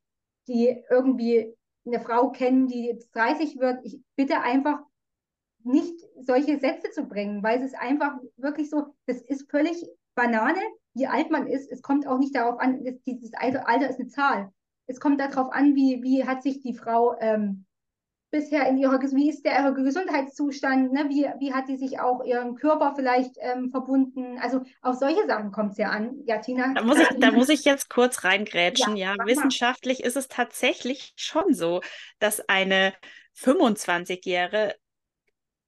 die 0.48 0.82
irgendwie 0.90 1.54
eine 1.86 2.00
Frau 2.00 2.30
kennen, 2.30 2.68
die 2.68 2.86
jetzt 2.86 3.14
30 3.14 3.58
wird, 3.58 3.84
ich 3.84 4.00
bitte 4.16 4.40
einfach 4.40 4.80
nicht 5.64 5.94
solche 6.20 6.58
Sätze 6.58 6.90
zu 6.90 7.04
bringen, 7.04 7.42
weil 7.42 7.58
es 7.58 7.72
ist 7.72 7.78
einfach 7.78 8.18
wirklich 8.36 8.70
so, 8.70 8.94
das 9.06 9.20
ist 9.22 9.50
völlig 9.50 9.84
Banane, 10.14 10.60
wie 10.94 11.06
alt 11.06 11.30
man 11.30 11.46
ist. 11.46 11.70
Es 11.70 11.82
kommt 11.82 12.06
auch 12.06 12.18
nicht 12.18 12.34
darauf 12.34 12.60
an, 12.60 12.82
dieses 13.04 13.34
Alter, 13.34 13.68
Alter 13.68 13.90
ist 13.90 14.00
eine 14.00 14.08
Zahl. 14.08 14.52
Es 14.86 15.00
kommt 15.00 15.20
darauf 15.20 15.52
an, 15.52 15.74
wie, 15.74 16.02
wie 16.02 16.24
hat 16.24 16.42
sich 16.42 16.60
die 16.60 16.74
Frau 16.74 17.16
ähm, 17.20 17.65
bisher 18.36 18.68
in 18.68 18.76
ihrer, 18.76 19.00
wie 19.00 19.30
ist 19.30 19.44
der 19.44 19.58
ihre 19.58 19.72
Gesundheitszustand, 19.72 20.92
ne? 20.92 21.06
wie, 21.08 21.26
wie 21.38 21.54
hat 21.54 21.66
sie 21.66 21.76
sich 21.76 22.00
auch 22.00 22.22
ihrem 22.22 22.54
Körper 22.54 22.92
vielleicht 22.94 23.32
ähm, 23.38 23.70
verbunden, 23.70 24.38
also 24.40 24.62
auf 24.82 24.96
solche 24.96 25.26
Sachen 25.26 25.52
kommt 25.52 25.72
es 25.72 25.78
ja 25.78 25.88
an, 25.88 26.16
ja 26.26 26.38
Tina. 26.38 26.74
Da 26.74 26.82
muss 26.82 26.98
ich, 26.98 27.08
da 27.18 27.30
muss 27.30 27.48
ich 27.48 27.64
jetzt 27.64 27.88
kurz 27.88 28.24
reingrätschen, 28.24 28.96
ja, 28.96 29.14
ja. 29.16 29.26
wissenschaftlich 29.26 30.04
ist 30.04 30.16
es 30.16 30.28
tatsächlich 30.28 31.14
schon 31.16 31.54
so, 31.54 31.80
dass 32.18 32.46
eine 32.48 32.92
25-Jährige 33.38 34.74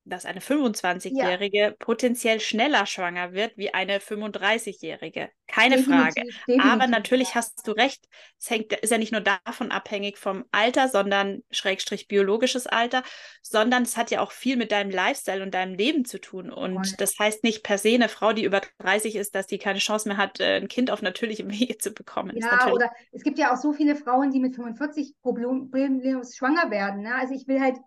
dass 0.08 0.24
eine 0.24 0.40
25-Jährige 0.40 1.58
ja. 1.58 1.70
potenziell 1.78 2.40
schneller 2.40 2.86
schwanger 2.86 3.32
wird 3.32 3.56
wie 3.56 3.72
eine 3.72 3.98
35-Jährige. 3.98 5.30
Keine 5.46 5.76
definitiv, 5.76 6.02
Frage. 6.02 6.26
Definitiv, 6.26 6.72
Aber 6.72 6.86
natürlich 6.86 7.34
hast 7.34 7.66
du 7.66 7.72
recht, 7.72 8.06
es 8.38 8.50
hängt, 8.50 8.72
ist 8.74 8.90
ja 8.90 8.98
nicht 8.98 9.12
nur 9.12 9.22
davon 9.22 9.70
abhängig 9.70 10.18
vom 10.18 10.44
Alter, 10.52 10.88
sondern 10.88 11.42
schrägstrich 11.50 12.06
biologisches 12.06 12.66
Alter, 12.66 13.02
sondern 13.42 13.82
es 13.82 13.96
hat 13.96 14.10
ja 14.10 14.20
auch 14.20 14.32
viel 14.32 14.56
mit 14.56 14.72
deinem 14.72 14.90
Lifestyle 14.90 15.42
und 15.42 15.54
deinem 15.54 15.74
Leben 15.74 16.04
zu 16.04 16.20
tun. 16.20 16.50
Und 16.50 16.74
Voll. 16.74 16.96
das 16.98 17.18
heißt 17.18 17.44
nicht 17.44 17.62
per 17.62 17.78
se 17.78 17.94
eine 17.94 18.08
Frau, 18.08 18.32
die 18.32 18.44
über 18.44 18.60
30 18.78 19.16
ist, 19.16 19.34
dass 19.34 19.46
die 19.46 19.58
keine 19.58 19.78
Chance 19.78 20.08
mehr 20.08 20.18
hat, 20.18 20.38
äh, 20.40 20.56
ein 20.56 20.68
Kind 20.68 20.90
auf 20.90 21.02
natürlichem 21.02 21.50
Wege 21.50 21.78
zu 21.78 21.92
bekommen. 21.92 22.36
Ja, 22.36 22.70
oder 22.70 22.90
es 23.12 23.22
gibt 23.22 23.38
ja 23.38 23.52
auch 23.52 23.58
so 23.58 23.72
viele 23.72 23.96
Frauen, 23.96 24.30
die 24.30 24.40
mit 24.40 24.54
45 24.54 25.14
problemlos 25.22 26.36
schwanger 26.36 26.70
werden. 26.70 27.02
Ne? 27.02 27.14
Also 27.14 27.34
ich 27.34 27.48
will 27.48 27.60
halt 27.60 27.78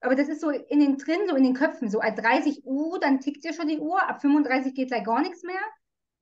aber 0.00 0.14
das 0.14 0.28
ist 0.28 0.40
so 0.40 0.50
in 0.50 0.80
den 0.80 0.96
drin, 0.96 1.20
so 1.28 1.36
in 1.36 1.44
den 1.44 1.54
Köpfen, 1.54 1.90
so 1.90 2.00
ab 2.00 2.16
30 2.16 2.64
Uhr, 2.64 2.98
dann 3.00 3.20
tickt 3.20 3.44
dir 3.44 3.52
schon 3.52 3.68
die 3.68 3.78
Uhr, 3.78 4.02
ab 4.02 4.20
35 4.20 4.74
geht 4.74 4.88
gleich 4.88 5.04
gar 5.04 5.20
nichts 5.20 5.42
mehr. 5.42 5.60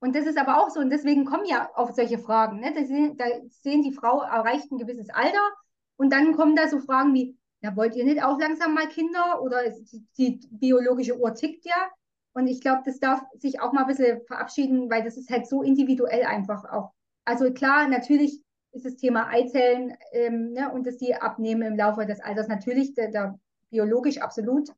Und 0.00 0.14
das 0.14 0.26
ist 0.26 0.38
aber 0.38 0.60
auch 0.60 0.70
so, 0.70 0.80
und 0.80 0.90
deswegen 0.90 1.24
kommen 1.24 1.44
ja 1.46 1.70
auf 1.74 1.92
solche 1.92 2.18
Fragen. 2.18 2.60
Ne? 2.60 2.72
Da, 2.74 2.84
sehen, 2.84 3.16
da 3.16 3.24
sehen 3.48 3.82
die 3.82 3.92
Frau 3.92 4.22
erreicht 4.22 4.70
ein 4.70 4.78
gewisses 4.78 5.10
Alter 5.10 5.52
und 5.96 6.12
dann 6.12 6.34
kommen 6.34 6.54
da 6.54 6.68
so 6.68 6.78
Fragen 6.80 7.14
wie, 7.14 7.36
ja, 7.60 7.74
wollt 7.76 7.96
ihr 7.96 8.04
nicht 8.04 8.22
auch 8.22 8.38
langsam 8.38 8.74
mal 8.74 8.88
Kinder? 8.88 9.42
Oder 9.42 9.70
die, 10.16 10.38
die 10.38 10.48
biologische 10.50 11.18
Uhr 11.18 11.34
tickt 11.34 11.64
ja. 11.64 11.90
Und 12.32 12.46
ich 12.46 12.60
glaube, 12.60 12.82
das 12.84 13.00
darf 13.00 13.20
sich 13.38 13.60
auch 13.60 13.72
mal 13.72 13.82
ein 13.82 13.88
bisschen 13.88 14.20
verabschieden, 14.26 14.90
weil 14.90 15.02
das 15.02 15.16
ist 15.16 15.30
halt 15.30 15.48
so 15.48 15.62
individuell 15.62 16.24
einfach 16.24 16.64
auch. 16.64 16.92
Also 17.24 17.52
klar, 17.52 17.88
natürlich 17.88 18.40
ist 18.72 18.86
das 18.86 18.96
Thema 18.96 19.28
Eizellen 19.28 19.96
ähm, 20.12 20.52
ne, 20.52 20.70
und 20.72 20.86
dass 20.86 20.98
die 20.98 21.14
abnehmen 21.14 21.62
im 21.62 21.76
Laufe 21.76 22.06
des 22.06 22.20
Alters 22.20 22.46
natürlich, 22.46 22.94
da, 22.94 23.08
da 23.08 23.38
biologisch 23.70 24.18
absolut. 24.18 24.70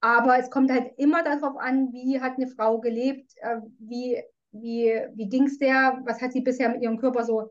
Aber 0.00 0.38
es 0.38 0.50
kommt 0.50 0.70
halt 0.70 0.92
immer 0.96 1.24
darauf 1.24 1.56
an, 1.56 1.92
wie 1.92 2.20
hat 2.20 2.36
eine 2.36 2.46
Frau 2.46 2.78
gelebt, 2.78 3.32
äh, 3.36 3.60
wie, 3.78 4.22
wie, 4.52 5.00
wie 5.14 5.28
ging's 5.28 5.58
der, 5.58 6.00
was 6.04 6.20
hat 6.20 6.32
sie 6.32 6.40
bisher 6.40 6.68
mit 6.68 6.82
ihrem 6.82 6.98
Körper 6.98 7.24
so 7.24 7.50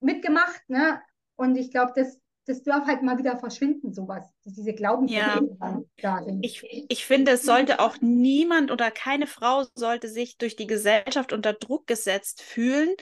mitgemacht, 0.00 0.68
ne? 0.68 1.00
Und 1.36 1.56
ich 1.56 1.70
glaube, 1.70 1.92
das, 1.94 2.20
das 2.46 2.62
darf 2.62 2.86
halt 2.86 3.02
mal 3.02 3.18
wieder 3.18 3.36
verschwinden, 3.36 3.92
sowas, 3.92 4.24
diese 4.44 4.72
Glaubenssätze 4.72 5.56
ja. 5.60 5.82
da 6.00 6.24
sind. 6.24 6.44
Ich, 6.44 6.62
ich 6.88 7.04
finde, 7.04 7.32
es 7.32 7.42
sollte 7.42 7.80
auch 7.80 7.96
niemand 8.00 8.70
oder 8.70 8.90
keine 8.90 9.26
Frau 9.26 9.64
sollte 9.74 10.08
sich 10.08 10.38
durch 10.38 10.56
die 10.56 10.66
Gesellschaft 10.66 11.32
unter 11.32 11.52
Druck 11.52 11.86
gesetzt 11.86 12.42
fühlen, 12.42 12.94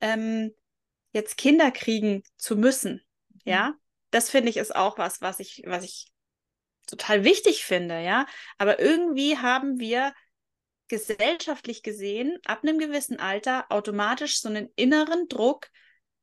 ähm, 0.00 0.52
jetzt 1.12 1.36
Kinder 1.36 1.70
kriegen 1.70 2.22
zu 2.36 2.56
müssen. 2.56 3.02
Ja, 3.44 3.70
mhm. 3.70 3.74
das 4.10 4.30
finde 4.30 4.50
ich 4.50 4.58
ist 4.58 4.74
auch 4.74 4.98
was, 4.98 5.20
was 5.20 5.40
ich, 5.40 5.62
was 5.66 5.84
ich 5.84 6.13
total 6.86 7.24
wichtig 7.24 7.64
finde, 7.64 8.00
ja. 8.00 8.26
Aber 8.58 8.80
irgendwie 8.80 9.38
haben 9.38 9.78
wir 9.78 10.12
gesellschaftlich 10.88 11.82
gesehen 11.82 12.38
ab 12.44 12.60
einem 12.62 12.78
gewissen 12.78 13.18
Alter 13.18 13.66
automatisch 13.70 14.40
so 14.40 14.48
einen 14.48 14.68
inneren 14.76 15.28
Druck, 15.28 15.68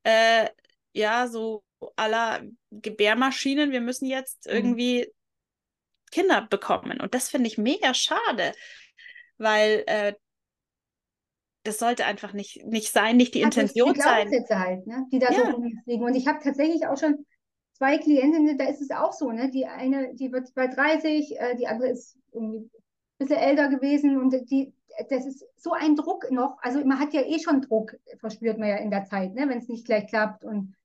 äh, 0.03 0.49
ja, 0.93 1.27
so 1.27 1.63
aller 1.95 2.41
Gebärmaschinen, 2.69 3.71
wir 3.71 3.81
müssen 3.81 4.05
jetzt 4.05 4.45
mhm. 4.45 4.53
irgendwie 4.53 5.11
Kinder 6.11 6.47
bekommen. 6.49 6.99
Und 6.99 7.13
das 7.15 7.29
finde 7.29 7.47
ich 7.47 7.57
mega 7.57 7.93
schade, 7.93 8.53
weil 9.37 9.83
äh, 9.87 10.13
das 11.63 11.79
sollte 11.79 12.05
einfach 12.05 12.33
nicht, 12.33 12.65
nicht 12.65 12.91
sein, 12.91 13.17
nicht 13.17 13.33
die 13.33 13.39
ja, 13.39 13.45
Intention 13.45 13.93
die 13.93 14.01
sein. 14.01 14.29
Halt, 14.49 14.87
ne? 14.87 15.05
die 15.11 15.19
da 15.19 15.31
ja. 15.31 15.51
so 15.51 15.63
liegen. 15.85 16.03
Und 16.03 16.15
ich 16.15 16.27
habe 16.27 16.39
tatsächlich 16.43 16.87
auch 16.87 16.97
schon 16.97 17.25
zwei 17.81 17.97
Klientinnen, 17.97 18.59
da 18.59 18.65
ist 18.65 18.79
es 18.79 18.91
auch 18.91 19.11
so, 19.11 19.31
ne? 19.31 19.49
Die 19.49 19.65
eine, 19.65 20.13
die 20.13 20.31
wird 20.31 20.53
bei 20.53 20.67
30, 20.67 21.39
äh, 21.39 21.55
die 21.55 21.65
andere 21.65 21.89
ist 21.89 22.15
irgendwie 22.31 22.59
ein 22.59 22.69
bisschen 23.17 23.37
älter 23.37 23.69
gewesen 23.69 24.21
und 24.21 24.35
die, 24.51 24.71
das 25.09 25.25
ist 25.25 25.43
so 25.57 25.71
ein 25.71 25.95
Druck 25.95 26.29
noch. 26.29 26.59
Also 26.61 26.85
man 26.85 26.99
hat 26.99 27.11
ja 27.11 27.21
eh 27.21 27.39
schon 27.39 27.63
Druck, 27.63 27.95
verspürt 28.19 28.59
man 28.59 28.69
ja 28.69 28.75
in 28.75 28.91
der 28.91 29.05
Zeit, 29.05 29.33
ne? 29.33 29.49
wenn 29.49 29.57
es 29.57 29.67
nicht 29.67 29.85
gleich 29.85 30.05
klappt. 30.05 30.45
Und, 30.45 30.75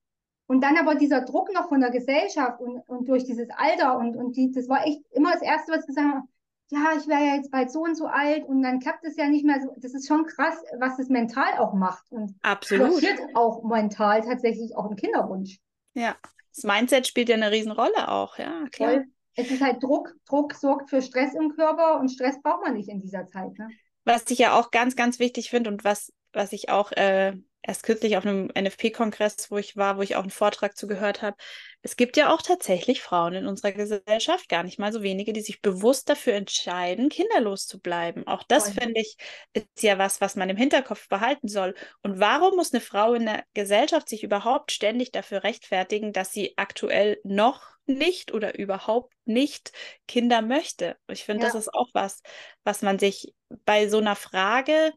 und 0.47 0.63
dann 0.63 0.75
aber 0.75 0.95
dieser 0.95 1.21
Druck 1.21 1.53
noch 1.53 1.69
von 1.69 1.81
der 1.81 1.91
Gesellschaft 1.91 2.61
und, 2.61 2.79
und 2.89 3.07
durch 3.07 3.25
dieses 3.25 3.49
Alter 3.51 3.99
und, 3.99 4.15
und 4.15 4.35
die, 4.35 4.49
das 4.49 4.67
war 4.67 4.83
echt 4.87 5.03
immer 5.11 5.33
das 5.33 5.43
Erste, 5.43 5.73
was 5.73 5.85
gesagt 5.85 6.07
haben, 6.07 6.27
ja, 6.69 6.93
ich 6.97 7.07
wäre 7.07 7.23
ja 7.23 7.35
jetzt 7.35 7.51
bald 7.51 7.71
so 7.71 7.83
und 7.83 7.95
so 7.95 8.07
alt 8.07 8.43
und 8.43 8.63
dann 8.63 8.79
klappt 8.79 9.05
es 9.05 9.17
ja 9.17 9.27
nicht 9.27 9.45
mehr 9.45 9.61
so. 9.61 9.71
Das 9.77 9.93
ist 9.93 10.07
schon 10.07 10.25
krass, 10.25 10.63
was 10.79 10.97
das 10.97 11.09
mental 11.09 11.59
auch 11.59 11.73
macht. 11.73 12.11
Und 12.11 12.33
Absolut. 12.41 13.03
auch 13.35 13.63
mental 13.63 14.21
tatsächlich 14.21 14.75
auch 14.75 14.89
im 14.89 14.95
Kinderwunsch. 14.95 15.59
Ja, 15.97 16.15
das 16.53 16.63
Mindset 16.63 17.07
spielt 17.07 17.27
ja 17.27 17.35
eine 17.35 17.51
Riesenrolle 17.51 18.09
auch, 18.09 18.37
ja, 18.37 18.65
klar. 18.71 18.91
Voll. 18.91 19.05
Es 19.35 19.49
ist 19.49 19.61
halt 19.61 19.81
Druck. 19.81 20.15
Druck 20.27 20.53
sorgt 20.53 20.89
für 20.89 21.01
Stress 21.01 21.33
im 21.33 21.55
Körper 21.55 21.99
und 21.99 22.09
Stress 22.09 22.41
braucht 22.41 22.63
man 22.63 22.75
nicht 22.75 22.89
in 22.89 23.01
dieser 23.01 23.25
Zeit. 23.25 23.57
Ne? 23.57 23.69
Was 24.03 24.29
ich 24.29 24.37
ja 24.39 24.57
auch 24.57 24.71
ganz, 24.71 24.95
ganz 24.95 25.19
wichtig 25.19 25.49
finde 25.49 25.71
und 25.71 25.83
was, 25.83 26.13
was 26.33 26.53
ich 26.53 26.69
auch 26.69 26.91
äh, 26.91 27.33
erst 27.67 27.83
kürzlich 27.83 28.15
auf 28.17 28.25
einem 28.25 28.49
NFP-Kongress, 28.57 29.51
wo 29.51 29.57
ich 29.57 29.75
war, 29.75 29.97
wo 29.97 30.01
ich 30.01 30.15
auch 30.15 30.21
einen 30.21 30.31
Vortrag 30.31 30.77
zu 30.77 30.87
gehört 30.87 31.21
habe. 31.21 31.35
Es 31.81 31.97
gibt 31.97 32.15
ja 32.15 32.33
auch 32.33 32.41
tatsächlich 32.41 33.01
Frauen 33.01 33.33
in 33.33 33.45
unserer 33.45 33.73
Gesellschaft, 33.73 34.47
gar 34.47 34.63
nicht 34.63 34.79
mal 34.79 34.93
so 34.93 35.03
wenige, 35.03 35.33
die 35.33 35.41
sich 35.41 35.61
bewusst 35.61 36.09
dafür 36.09 36.33
entscheiden, 36.33 37.09
kinderlos 37.09 37.67
zu 37.67 37.79
bleiben. 37.79 38.25
Auch 38.25 38.43
das 38.43 38.69
finde 38.71 39.01
ich 39.01 39.17
ist 39.53 39.83
ja 39.83 39.97
was, 39.97 40.21
was 40.21 40.35
man 40.35 40.49
im 40.49 40.57
Hinterkopf 40.57 41.09
behalten 41.09 41.49
soll. 41.49 41.75
Und 42.01 42.19
warum 42.19 42.55
muss 42.55 42.73
eine 42.73 42.81
Frau 42.81 43.13
in 43.13 43.25
der 43.25 43.43
Gesellschaft 43.53 44.07
sich 44.07 44.23
überhaupt 44.23 44.71
ständig 44.71 45.11
dafür 45.11 45.43
rechtfertigen, 45.43 46.13
dass 46.13 46.31
sie 46.31 46.53
aktuell 46.57 47.19
noch 47.23 47.61
nicht 47.85 48.33
oder 48.33 48.57
überhaupt 48.57 49.13
nicht 49.25 49.73
Kinder 50.07 50.41
möchte? 50.41 50.95
Ich 51.07 51.25
finde, 51.25 51.43
ja. 51.45 51.51
das 51.51 51.61
ist 51.61 51.73
auch 51.73 51.89
was, 51.93 52.21
was 52.63 52.81
man 52.81 52.97
sich 52.97 53.33
bei 53.65 53.89
so 53.89 53.97
einer 53.97 54.15
Frage 54.15 54.93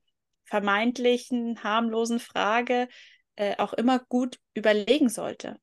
vermeintlichen, 0.50 1.62
harmlosen 1.62 2.19
Frage 2.19 2.88
äh, 3.37 3.57
auch 3.57 3.73
immer 3.73 4.00
gut 4.00 4.38
überlegen 4.52 5.09
sollte. 5.09 5.57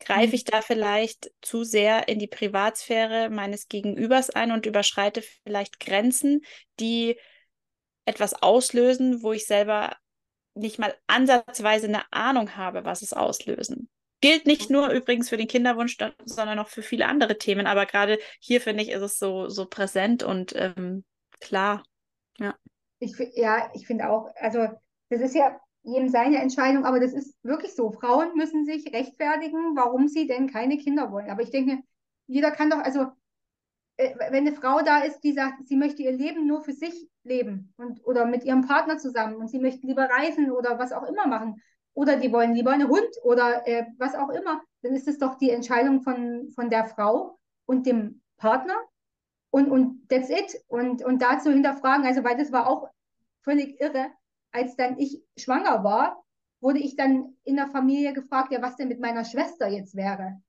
Greife 0.00 0.28
mhm. 0.28 0.34
ich 0.34 0.44
da 0.44 0.60
vielleicht 0.60 1.30
zu 1.40 1.64
sehr 1.64 2.08
in 2.08 2.18
die 2.18 2.26
Privatsphäre 2.26 3.30
meines 3.30 3.68
Gegenübers 3.68 4.28
ein 4.30 4.52
und 4.52 4.66
überschreite 4.66 5.22
vielleicht 5.42 5.80
Grenzen, 5.80 6.42
die 6.78 7.18
etwas 8.04 8.34
auslösen, 8.34 9.22
wo 9.22 9.32
ich 9.32 9.46
selber 9.46 9.96
nicht 10.54 10.78
mal 10.78 10.94
ansatzweise 11.06 11.86
eine 11.86 12.02
Ahnung 12.12 12.56
habe, 12.56 12.84
was 12.84 13.00
es 13.00 13.14
auslösen. 13.14 13.88
Gilt 14.20 14.46
nicht 14.46 14.68
nur 14.68 14.90
übrigens 14.90 15.30
für 15.30 15.38
den 15.38 15.48
Kinderwunsch, 15.48 15.96
sondern 16.24 16.58
auch 16.58 16.68
für 16.68 16.82
viele 16.82 17.06
andere 17.06 17.38
Themen. 17.38 17.66
Aber 17.66 17.86
gerade 17.86 18.18
hier 18.40 18.60
finde 18.60 18.82
ich, 18.82 18.90
ist 18.90 19.02
es 19.02 19.18
so, 19.18 19.48
so 19.48 19.66
präsent 19.66 20.22
und 20.22 20.54
ähm, 20.54 21.04
klar. 21.40 21.82
Ja. 22.38 22.54
Ich, 23.04 23.36
ja, 23.36 23.70
ich 23.74 23.86
finde 23.86 24.08
auch, 24.10 24.30
also 24.36 24.66
das 25.10 25.20
ist 25.20 25.34
ja 25.34 25.58
jedem 25.82 26.08
seine 26.08 26.38
Entscheidung, 26.38 26.84
aber 26.84 26.98
das 26.98 27.12
ist 27.12 27.36
wirklich 27.42 27.74
so. 27.74 27.90
Frauen 27.90 28.34
müssen 28.36 28.64
sich 28.64 28.92
rechtfertigen, 28.92 29.76
warum 29.76 30.08
sie 30.08 30.26
denn 30.26 30.50
keine 30.50 30.78
Kinder 30.78 31.12
wollen. 31.12 31.30
Aber 31.30 31.42
ich 31.42 31.50
denke, 31.50 31.82
jeder 32.26 32.50
kann 32.50 32.70
doch, 32.70 32.78
also 32.78 33.08
äh, 33.98 34.14
wenn 34.30 34.46
eine 34.46 34.52
Frau 34.52 34.80
da 34.80 35.00
ist, 35.00 35.20
die 35.20 35.32
sagt, 35.32 35.66
sie 35.66 35.76
möchte 35.76 36.02
ihr 36.02 36.12
Leben 36.12 36.46
nur 36.46 36.62
für 36.62 36.72
sich 36.72 37.08
leben 37.22 37.72
und 37.76 38.04
oder 38.06 38.26
mit 38.26 38.44
ihrem 38.44 38.66
Partner 38.66 38.98
zusammen 38.98 39.36
und 39.36 39.48
sie 39.48 39.58
möchten 39.58 39.86
lieber 39.86 40.08
reisen 40.08 40.50
oder 40.50 40.78
was 40.78 40.92
auch 40.92 41.04
immer 41.04 41.26
machen, 41.26 41.60
oder 41.94 42.16
die 42.16 42.32
wollen 42.32 42.54
lieber 42.54 42.72
einen 42.72 42.88
Hund 42.88 43.08
oder 43.22 43.66
äh, 43.68 43.84
was 43.98 44.14
auch 44.14 44.30
immer, 44.30 44.62
dann 44.82 44.94
ist 44.94 45.06
es 45.06 45.18
doch 45.18 45.36
die 45.36 45.50
Entscheidung 45.50 46.02
von, 46.02 46.50
von 46.54 46.70
der 46.70 46.86
Frau 46.86 47.38
und 47.66 47.86
dem 47.86 48.20
Partner 48.36 48.74
und, 49.50 49.70
und 49.70 50.08
that's 50.08 50.28
it. 50.28 50.60
Und, 50.66 51.04
und 51.04 51.22
dazu 51.22 51.50
hinterfragen, 51.50 52.04
also 52.04 52.24
weil 52.24 52.36
das 52.36 52.50
war 52.50 52.68
auch 52.68 52.88
völlig 53.44 53.80
irre, 53.80 54.10
als 54.52 54.76
dann 54.76 54.98
ich 54.98 55.22
schwanger 55.36 55.84
war, 55.84 56.24
wurde 56.60 56.80
ich 56.80 56.96
dann 56.96 57.36
in 57.44 57.56
der 57.56 57.68
Familie 57.68 58.12
gefragt, 58.12 58.52
ja, 58.52 58.62
was 58.62 58.76
denn 58.76 58.88
mit 58.88 59.00
meiner 59.00 59.24
Schwester 59.24 59.68
jetzt 59.68 59.94
wäre. 59.94 60.40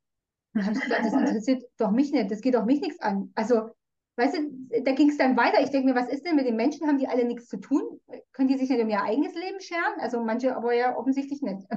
Dann 0.54 0.66
habe 0.66 0.80
gesagt, 0.80 1.06
das 1.06 1.14
interessiert 1.14 1.64
doch 1.78 1.92
mich 1.92 2.12
nicht, 2.12 2.32
das 2.32 2.42
geht 2.42 2.56
doch 2.56 2.66
mich 2.66 2.82
nichts 2.82 3.02
an. 3.02 3.32
Also 3.36 3.72
Weißt 4.18 4.38
du, 4.38 4.82
da 4.84 4.94
ging 4.94 5.10
es 5.10 5.18
dann 5.18 5.36
weiter. 5.36 5.62
Ich 5.62 5.72
denke 5.72 5.90
mir, 5.90 5.96
was 5.96 6.08
ist 6.08 6.26
denn 6.26 6.38
mit 6.38 6.46
den 6.46 6.56
Menschen? 6.56 6.88
Haben 6.88 7.00
die 7.00 7.08
alle 7.08 7.26
nichts 7.26 7.48
zu 7.48 7.58
tun? 7.58 8.00
Können 8.32 8.48
die 8.48 8.58
sich 8.58 8.70
nicht 8.70 8.82
um 8.82 8.90
ihr 8.90 9.02
eigenes 9.02 9.36
Leben 9.36 9.60
scheren? 9.60 10.00
Also 10.00 10.24
manche 10.24 10.56
aber 10.56 10.74
ja 10.74 10.96
offensichtlich 10.96 11.42
nicht. 11.42 11.68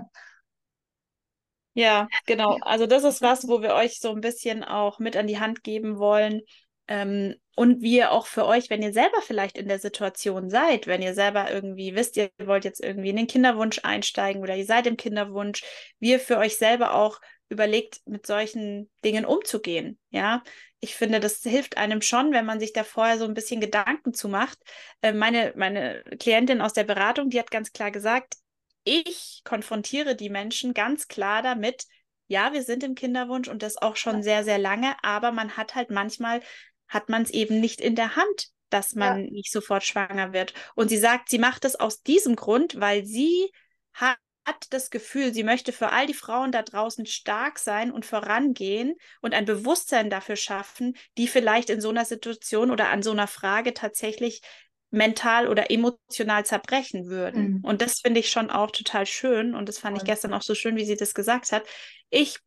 Ja, 1.74 2.08
genau. 2.26 2.58
Also 2.62 2.86
das 2.86 3.04
ist 3.04 3.22
was, 3.22 3.46
wo 3.46 3.62
wir 3.62 3.74
euch 3.74 4.00
so 4.00 4.10
ein 4.10 4.20
bisschen 4.20 4.64
auch 4.64 4.98
mit 4.98 5.16
an 5.16 5.28
die 5.28 5.38
Hand 5.38 5.62
geben 5.62 5.98
wollen. 5.98 6.40
Ähm, 6.88 7.34
und 7.54 7.82
wir 7.82 8.12
auch 8.12 8.26
für 8.26 8.46
euch, 8.46 8.70
wenn 8.70 8.82
ihr 8.82 8.92
selber 8.92 9.20
vielleicht 9.20 9.58
in 9.58 9.68
der 9.68 9.78
Situation 9.78 10.48
seid, 10.48 10.86
wenn 10.86 11.02
ihr 11.02 11.14
selber 11.14 11.50
irgendwie 11.50 11.94
wisst, 11.94 12.16
ihr 12.16 12.30
wollt 12.42 12.64
jetzt 12.64 12.82
irgendwie 12.82 13.10
in 13.10 13.16
den 13.16 13.26
Kinderwunsch 13.26 13.80
einsteigen 13.82 14.42
oder 14.42 14.56
ihr 14.56 14.64
seid 14.64 14.86
im 14.86 14.96
Kinderwunsch, 14.96 15.62
wir 15.98 16.18
für 16.20 16.38
euch 16.38 16.56
selber 16.56 16.94
auch 16.94 17.20
überlegt, 17.48 18.00
mit 18.06 18.26
solchen 18.26 18.90
Dingen 19.04 19.24
umzugehen. 19.24 19.98
Ja, 20.10 20.42
ich 20.80 20.94
finde, 20.94 21.20
das 21.20 21.42
hilft 21.42 21.76
einem 21.76 22.02
schon, 22.02 22.32
wenn 22.32 22.46
man 22.46 22.60
sich 22.60 22.72
da 22.72 22.84
vorher 22.84 23.18
so 23.18 23.24
ein 23.24 23.34
bisschen 23.34 23.60
Gedanken 23.60 24.14
zu 24.14 24.28
macht. 24.28 24.58
Äh, 25.02 25.12
meine, 25.12 25.52
meine 25.56 26.04
Klientin 26.18 26.60
aus 26.60 26.72
der 26.72 26.84
Beratung, 26.84 27.30
die 27.30 27.38
hat 27.38 27.50
ganz 27.50 27.72
klar 27.72 27.90
gesagt, 27.90 28.36
ich 28.84 29.42
konfrontiere 29.44 30.16
die 30.16 30.30
Menschen 30.30 30.72
ganz 30.74 31.08
klar 31.08 31.42
damit, 31.42 31.84
ja, 32.28 32.52
wir 32.52 32.62
sind 32.62 32.84
im 32.84 32.94
Kinderwunsch 32.94 33.48
und 33.48 33.62
das 33.62 33.76
auch 33.76 33.96
schon 33.96 34.22
sehr, 34.22 34.44
sehr 34.44 34.58
lange, 34.58 34.94
aber 35.02 35.32
man 35.32 35.56
hat 35.56 35.74
halt 35.74 35.90
manchmal, 35.90 36.40
hat 36.88 37.08
man 37.08 37.22
es 37.22 37.30
eben 37.30 37.60
nicht 37.60 37.80
in 37.80 37.94
der 37.94 38.16
Hand, 38.16 38.48
dass 38.70 38.94
man 38.94 39.24
ja. 39.24 39.30
nicht 39.30 39.52
sofort 39.52 39.84
schwanger 39.84 40.32
wird. 40.32 40.54
Und 40.74 40.88
sie 40.88 40.98
sagt, 40.98 41.30
sie 41.30 41.38
macht 41.38 41.64
es 41.64 41.76
aus 41.76 42.02
diesem 42.02 42.36
Grund, 42.36 42.80
weil 42.80 43.04
sie 43.04 43.50
hat 43.92 44.18
hat 44.48 44.66
das 44.70 44.88
Gefühl, 44.88 45.34
sie 45.34 45.44
möchte 45.44 45.72
für 45.72 45.90
all 45.90 46.06
die 46.06 46.14
Frauen 46.14 46.52
da 46.52 46.62
draußen 46.62 47.04
stark 47.04 47.58
sein 47.58 47.92
und 47.92 48.06
vorangehen 48.06 48.94
und 49.20 49.34
ein 49.34 49.44
Bewusstsein 49.44 50.08
dafür 50.08 50.36
schaffen, 50.36 50.96
die 51.18 51.28
vielleicht 51.28 51.68
in 51.68 51.82
so 51.82 51.90
einer 51.90 52.06
Situation 52.06 52.70
oder 52.70 52.88
an 52.88 53.02
so 53.02 53.10
einer 53.10 53.26
Frage 53.26 53.74
tatsächlich 53.74 54.40
mental 54.90 55.48
oder 55.48 55.70
emotional 55.70 56.46
zerbrechen 56.46 57.08
würden. 57.08 57.58
Mhm. 57.58 57.60
Und 57.64 57.82
das 57.82 58.00
finde 58.00 58.20
ich 58.20 58.30
schon 58.30 58.50
auch 58.50 58.70
total 58.70 59.04
schön. 59.04 59.54
Und 59.54 59.68
das 59.68 59.78
fand 59.78 59.98
ich 59.98 60.04
gestern 60.04 60.32
auch 60.32 60.42
so 60.42 60.54
schön, 60.54 60.76
wie 60.76 60.86
sie 60.86 60.96
das 60.96 61.12
gesagt 61.12 61.52
hat. 61.52 61.64
Ich 62.08 62.38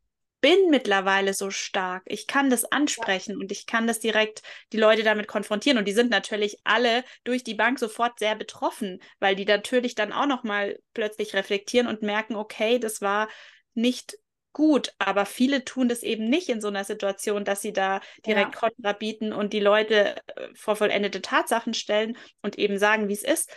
bin 0.42 0.68
mittlerweile 0.70 1.32
so 1.32 1.50
stark. 1.50 2.02
Ich 2.06 2.26
kann 2.26 2.50
das 2.50 2.66
ansprechen 2.66 3.38
und 3.38 3.50
ich 3.50 3.64
kann 3.64 3.86
das 3.86 4.00
direkt 4.00 4.42
die 4.72 4.76
Leute 4.76 5.04
damit 5.04 5.28
konfrontieren. 5.28 5.78
Und 5.78 5.86
die 5.86 5.92
sind 5.92 6.10
natürlich 6.10 6.58
alle 6.64 7.04
durch 7.24 7.44
die 7.44 7.54
Bank 7.54 7.78
sofort 7.78 8.18
sehr 8.18 8.34
betroffen, 8.34 9.00
weil 9.20 9.36
die 9.36 9.46
natürlich 9.46 9.94
dann 9.94 10.12
auch 10.12 10.26
nochmal 10.26 10.78
plötzlich 10.92 11.32
reflektieren 11.34 11.86
und 11.86 12.02
merken, 12.02 12.34
okay, 12.34 12.78
das 12.78 13.00
war 13.00 13.28
nicht 13.74 14.18
gut, 14.52 14.92
aber 14.98 15.26
viele 15.26 15.64
tun 15.64 15.88
das 15.88 16.02
eben 16.02 16.28
nicht 16.28 16.48
in 16.48 16.60
so 16.60 16.68
einer 16.68 16.84
Situation, 16.84 17.44
dass 17.44 17.62
sie 17.62 17.72
da 17.72 18.00
direkt 18.26 18.54
ja. 18.54 18.60
Kontra 18.60 18.92
bieten 18.92 19.32
und 19.32 19.52
die 19.52 19.60
Leute 19.60 20.16
äh, 20.36 20.48
vor 20.54 20.76
vollendete 20.76 21.22
Tatsachen 21.22 21.72
stellen 21.72 22.18
und 22.42 22.58
eben 22.58 22.78
sagen, 22.78 23.08
wie 23.08 23.14
es 23.14 23.22
ist. 23.22 23.50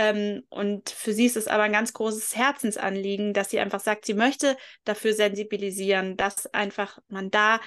Ähm, 0.00 0.44
und 0.48 0.88
für 0.88 1.12
sie 1.12 1.26
ist 1.26 1.36
es 1.36 1.46
aber 1.46 1.64
ein 1.64 1.72
ganz 1.72 1.92
großes 1.92 2.34
Herzensanliegen, 2.34 3.34
dass 3.34 3.50
sie 3.50 3.60
einfach 3.60 3.80
sagt, 3.80 4.06
sie 4.06 4.14
möchte 4.14 4.56
dafür 4.84 5.12
sensibilisieren, 5.12 6.16
dass 6.16 6.46
einfach 6.54 6.98
man 7.08 7.30
da 7.30 7.60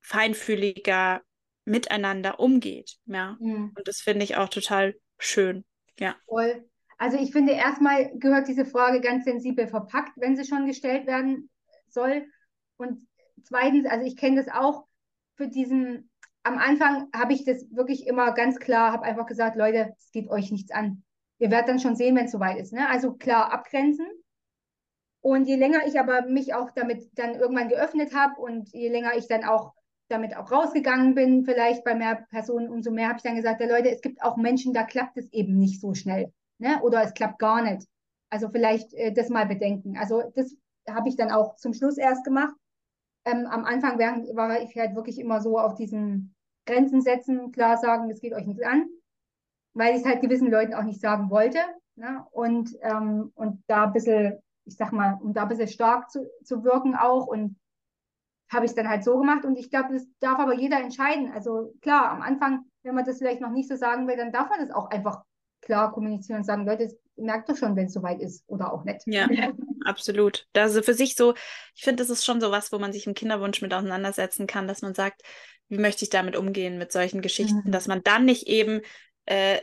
feinfühliger 0.00 1.22
miteinander 1.64 2.40
umgeht. 2.40 2.96
Ja. 3.06 3.36
Mhm. 3.38 3.72
Und 3.76 3.86
das 3.86 4.00
finde 4.00 4.24
ich 4.24 4.36
auch 4.38 4.48
total 4.48 4.96
schön. 5.18 5.64
Ja. 6.00 6.16
Voll. 6.26 6.68
Also 6.98 7.16
ich 7.16 7.30
finde, 7.30 7.52
erstmal 7.52 8.10
gehört 8.18 8.48
diese 8.48 8.64
Frage 8.64 9.00
ganz 9.00 9.24
sensibel 9.24 9.68
verpackt, 9.68 10.10
wenn 10.16 10.36
sie 10.36 10.44
schon 10.44 10.66
gestellt 10.66 11.06
werden 11.06 11.48
soll. 11.86 12.26
Und 12.76 13.06
zweitens, 13.44 13.86
also 13.86 14.04
ich 14.04 14.16
kenne 14.16 14.42
das 14.42 14.52
auch 14.52 14.84
für 15.36 15.46
diesen, 15.46 16.10
am 16.42 16.58
Anfang 16.58 17.06
habe 17.14 17.34
ich 17.34 17.44
das 17.44 17.64
wirklich 17.70 18.08
immer 18.08 18.32
ganz 18.32 18.58
klar, 18.58 18.90
habe 18.90 19.04
einfach 19.04 19.26
gesagt, 19.26 19.54
Leute, 19.54 19.94
es 19.96 20.10
geht 20.10 20.28
euch 20.28 20.50
nichts 20.50 20.72
an. 20.72 21.04
Ihr 21.40 21.50
werdet 21.50 21.70
dann 21.70 21.80
schon 21.80 21.96
sehen, 21.96 22.16
wenn 22.16 22.26
es 22.26 22.32
soweit 22.32 22.58
ist. 22.58 22.72
Ne? 22.72 22.86
Also 22.88 23.14
klar 23.14 23.50
abgrenzen. 23.52 24.06
Und 25.22 25.46
je 25.46 25.56
länger 25.56 25.86
ich 25.86 25.98
aber 25.98 26.22
mich 26.26 26.54
auch 26.54 26.70
damit 26.70 27.10
dann 27.14 27.34
irgendwann 27.34 27.68
geöffnet 27.68 28.14
habe 28.14 28.40
und 28.40 28.70
je 28.72 28.88
länger 28.88 29.16
ich 29.16 29.26
dann 29.26 29.44
auch 29.44 29.72
damit 30.08 30.36
auch 30.36 30.50
rausgegangen 30.50 31.14
bin, 31.14 31.44
vielleicht 31.44 31.84
bei 31.84 31.94
mehr 31.94 32.26
Personen, 32.30 32.68
umso 32.68 32.90
mehr 32.90 33.08
habe 33.08 33.18
ich 33.18 33.22
dann 33.22 33.36
gesagt, 33.36 33.60
ja 33.60 33.68
Leute, 33.68 33.90
es 33.90 34.00
gibt 34.00 34.22
auch 34.22 34.36
Menschen, 34.36 34.72
da 34.72 34.82
klappt 34.82 35.16
es 35.16 35.32
eben 35.32 35.56
nicht 35.56 35.80
so 35.80 35.94
schnell. 35.94 36.32
Ne? 36.58 36.80
Oder 36.82 37.02
es 37.02 37.14
klappt 37.14 37.38
gar 37.38 37.62
nicht. 37.62 37.86
Also 38.28 38.48
vielleicht 38.50 38.92
äh, 38.94 39.12
das 39.12 39.28
mal 39.28 39.46
bedenken. 39.46 39.96
Also 39.96 40.22
das 40.34 40.54
habe 40.88 41.08
ich 41.08 41.16
dann 41.16 41.30
auch 41.30 41.56
zum 41.56 41.72
Schluss 41.72 41.96
erst 41.96 42.24
gemacht. 42.24 42.54
Ähm, 43.24 43.46
am 43.46 43.64
Anfang 43.64 43.98
war 43.98 44.60
ich 44.62 44.76
halt 44.76 44.94
wirklich 44.94 45.18
immer 45.18 45.40
so 45.40 45.58
auf 45.58 45.74
diesen 45.74 46.34
Grenzen 46.66 47.02
setzen, 47.02 47.52
klar 47.52 47.78
sagen, 47.78 48.10
es 48.10 48.20
geht 48.20 48.32
euch 48.34 48.46
nichts 48.46 48.62
an 48.62 48.88
weil 49.74 49.94
ich 49.94 50.00
es 50.00 50.06
halt 50.06 50.20
gewissen 50.20 50.50
Leuten 50.50 50.74
auch 50.74 50.82
nicht 50.82 51.00
sagen 51.00 51.30
wollte. 51.30 51.58
Ne? 51.96 52.24
Und, 52.30 52.70
ähm, 52.82 53.32
und 53.34 53.62
da 53.66 53.84
ein 53.84 53.92
bisschen, 53.92 54.38
ich 54.64 54.76
sag 54.76 54.92
mal, 54.92 55.18
um 55.20 55.32
da 55.32 55.42
ein 55.42 55.48
bisschen 55.48 55.68
stark 55.68 56.10
zu, 56.10 56.28
zu 56.44 56.64
wirken 56.64 56.94
auch 56.94 57.26
und 57.26 57.56
habe 58.50 58.64
ich 58.64 58.72
es 58.72 58.74
dann 58.74 58.88
halt 58.88 59.04
so 59.04 59.16
gemacht 59.16 59.44
und 59.44 59.56
ich 59.56 59.70
glaube, 59.70 59.92
das 59.92 60.06
darf 60.18 60.38
aber 60.38 60.54
jeder 60.54 60.80
entscheiden. 60.80 61.30
Also 61.32 61.72
klar, 61.82 62.10
am 62.10 62.20
Anfang, 62.20 62.64
wenn 62.82 62.94
man 62.94 63.04
das 63.04 63.18
vielleicht 63.18 63.40
noch 63.40 63.50
nicht 63.50 63.68
so 63.68 63.76
sagen 63.76 64.08
will, 64.08 64.16
dann 64.16 64.32
darf 64.32 64.48
man 64.48 64.66
das 64.66 64.74
auch 64.74 64.90
einfach 64.90 65.22
klar 65.60 65.92
kommunizieren 65.92 66.40
und 66.40 66.44
sagen, 66.44 66.66
Leute, 66.66 66.90
merkt 67.16 67.48
doch 67.48 67.56
schon, 67.56 67.76
wenn 67.76 67.86
es 67.86 67.92
soweit 67.92 68.20
ist 68.20 68.42
oder 68.48 68.72
auch 68.72 68.84
nicht. 68.84 69.02
Ja, 69.06 69.28
absolut. 69.84 70.46
Also 70.54 70.82
für 70.82 70.94
sich 70.94 71.14
so, 71.14 71.34
ich 71.74 71.84
finde, 71.84 72.02
das 72.02 72.10
ist 72.10 72.24
schon 72.24 72.40
so 72.40 72.50
was, 72.50 72.72
wo 72.72 72.78
man 72.78 72.92
sich 72.92 73.06
im 73.06 73.14
Kinderwunsch 73.14 73.62
mit 73.62 73.72
auseinandersetzen 73.72 74.46
kann, 74.46 74.66
dass 74.66 74.82
man 74.82 74.94
sagt, 74.94 75.22
wie 75.68 75.78
möchte 75.78 76.04
ich 76.04 76.10
damit 76.10 76.36
umgehen 76.36 76.78
mit 76.78 76.90
solchen 76.90 77.20
Geschichten, 77.20 77.62
mhm. 77.66 77.72
dass 77.72 77.86
man 77.86 78.02
dann 78.02 78.24
nicht 78.24 78.48
eben 78.48 78.80
äh, 79.30 79.60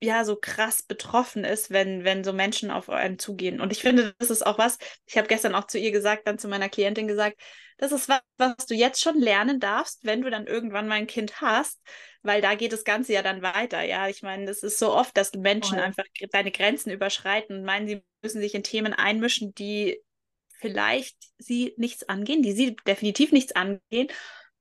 ja 0.00 0.24
so 0.24 0.36
krass 0.36 0.82
betroffen 0.82 1.44
ist, 1.44 1.70
wenn, 1.70 2.04
wenn 2.04 2.24
so 2.24 2.32
Menschen 2.32 2.70
auf 2.70 2.88
einen 2.88 3.18
zugehen. 3.18 3.60
Und 3.60 3.70
ich 3.72 3.80
finde, 3.80 4.14
das 4.18 4.30
ist 4.30 4.44
auch 4.44 4.58
was, 4.58 4.78
ich 5.06 5.16
habe 5.16 5.28
gestern 5.28 5.54
auch 5.54 5.66
zu 5.66 5.78
ihr 5.78 5.92
gesagt, 5.92 6.26
dann 6.26 6.38
zu 6.38 6.48
meiner 6.48 6.68
Klientin 6.68 7.06
gesagt, 7.06 7.40
das 7.78 7.92
ist 7.92 8.08
was, 8.08 8.20
was 8.36 8.66
du 8.66 8.74
jetzt 8.74 9.00
schon 9.00 9.18
lernen 9.18 9.60
darfst, 9.60 10.04
wenn 10.04 10.22
du 10.22 10.30
dann 10.30 10.46
irgendwann 10.46 10.88
mal 10.88 10.96
ein 10.96 11.06
Kind 11.06 11.40
hast, 11.40 11.80
weil 12.22 12.40
da 12.40 12.54
geht 12.54 12.72
das 12.72 12.84
Ganze 12.84 13.12
ja 13.12 13.22
dann 13.22 13.42
weiter. 13.42 13.82
Ja, 13.82 14.08
ich 14.08 14.22
meine, 14.22 14.46
das 14.46 14.62
ist 14.62 14.78
so 14.78 14.92
oft, 14.92 15.16
dass 15.16 15.32
Menschen 15.34 15.78
oh. 15.78 15.82
einfach 15.82 16.04
deine 16.30 16.50
Grenzen 16.50 16.90
überschreiten 16.90 17.58
und 17.58 17.64
meinen, 17.64 17.86
sie 17.86 18.02
müssen 18.22 18.40
sich 18.40 18.54
in 18.54 18.62
Themen 18.62 18.92
einmischen, 18.92 19.54
die 19.54 20.00
vielleicht 20.58 21.16
sie 21.38 21.74
nichts 21.76 22.08
angehen, 22.08 22.42
die 22.42 22.52
sie 22.52 22.76
definitiv 22.86 23.32
nichts 23.32 23.52
angehen. 23.52 24.08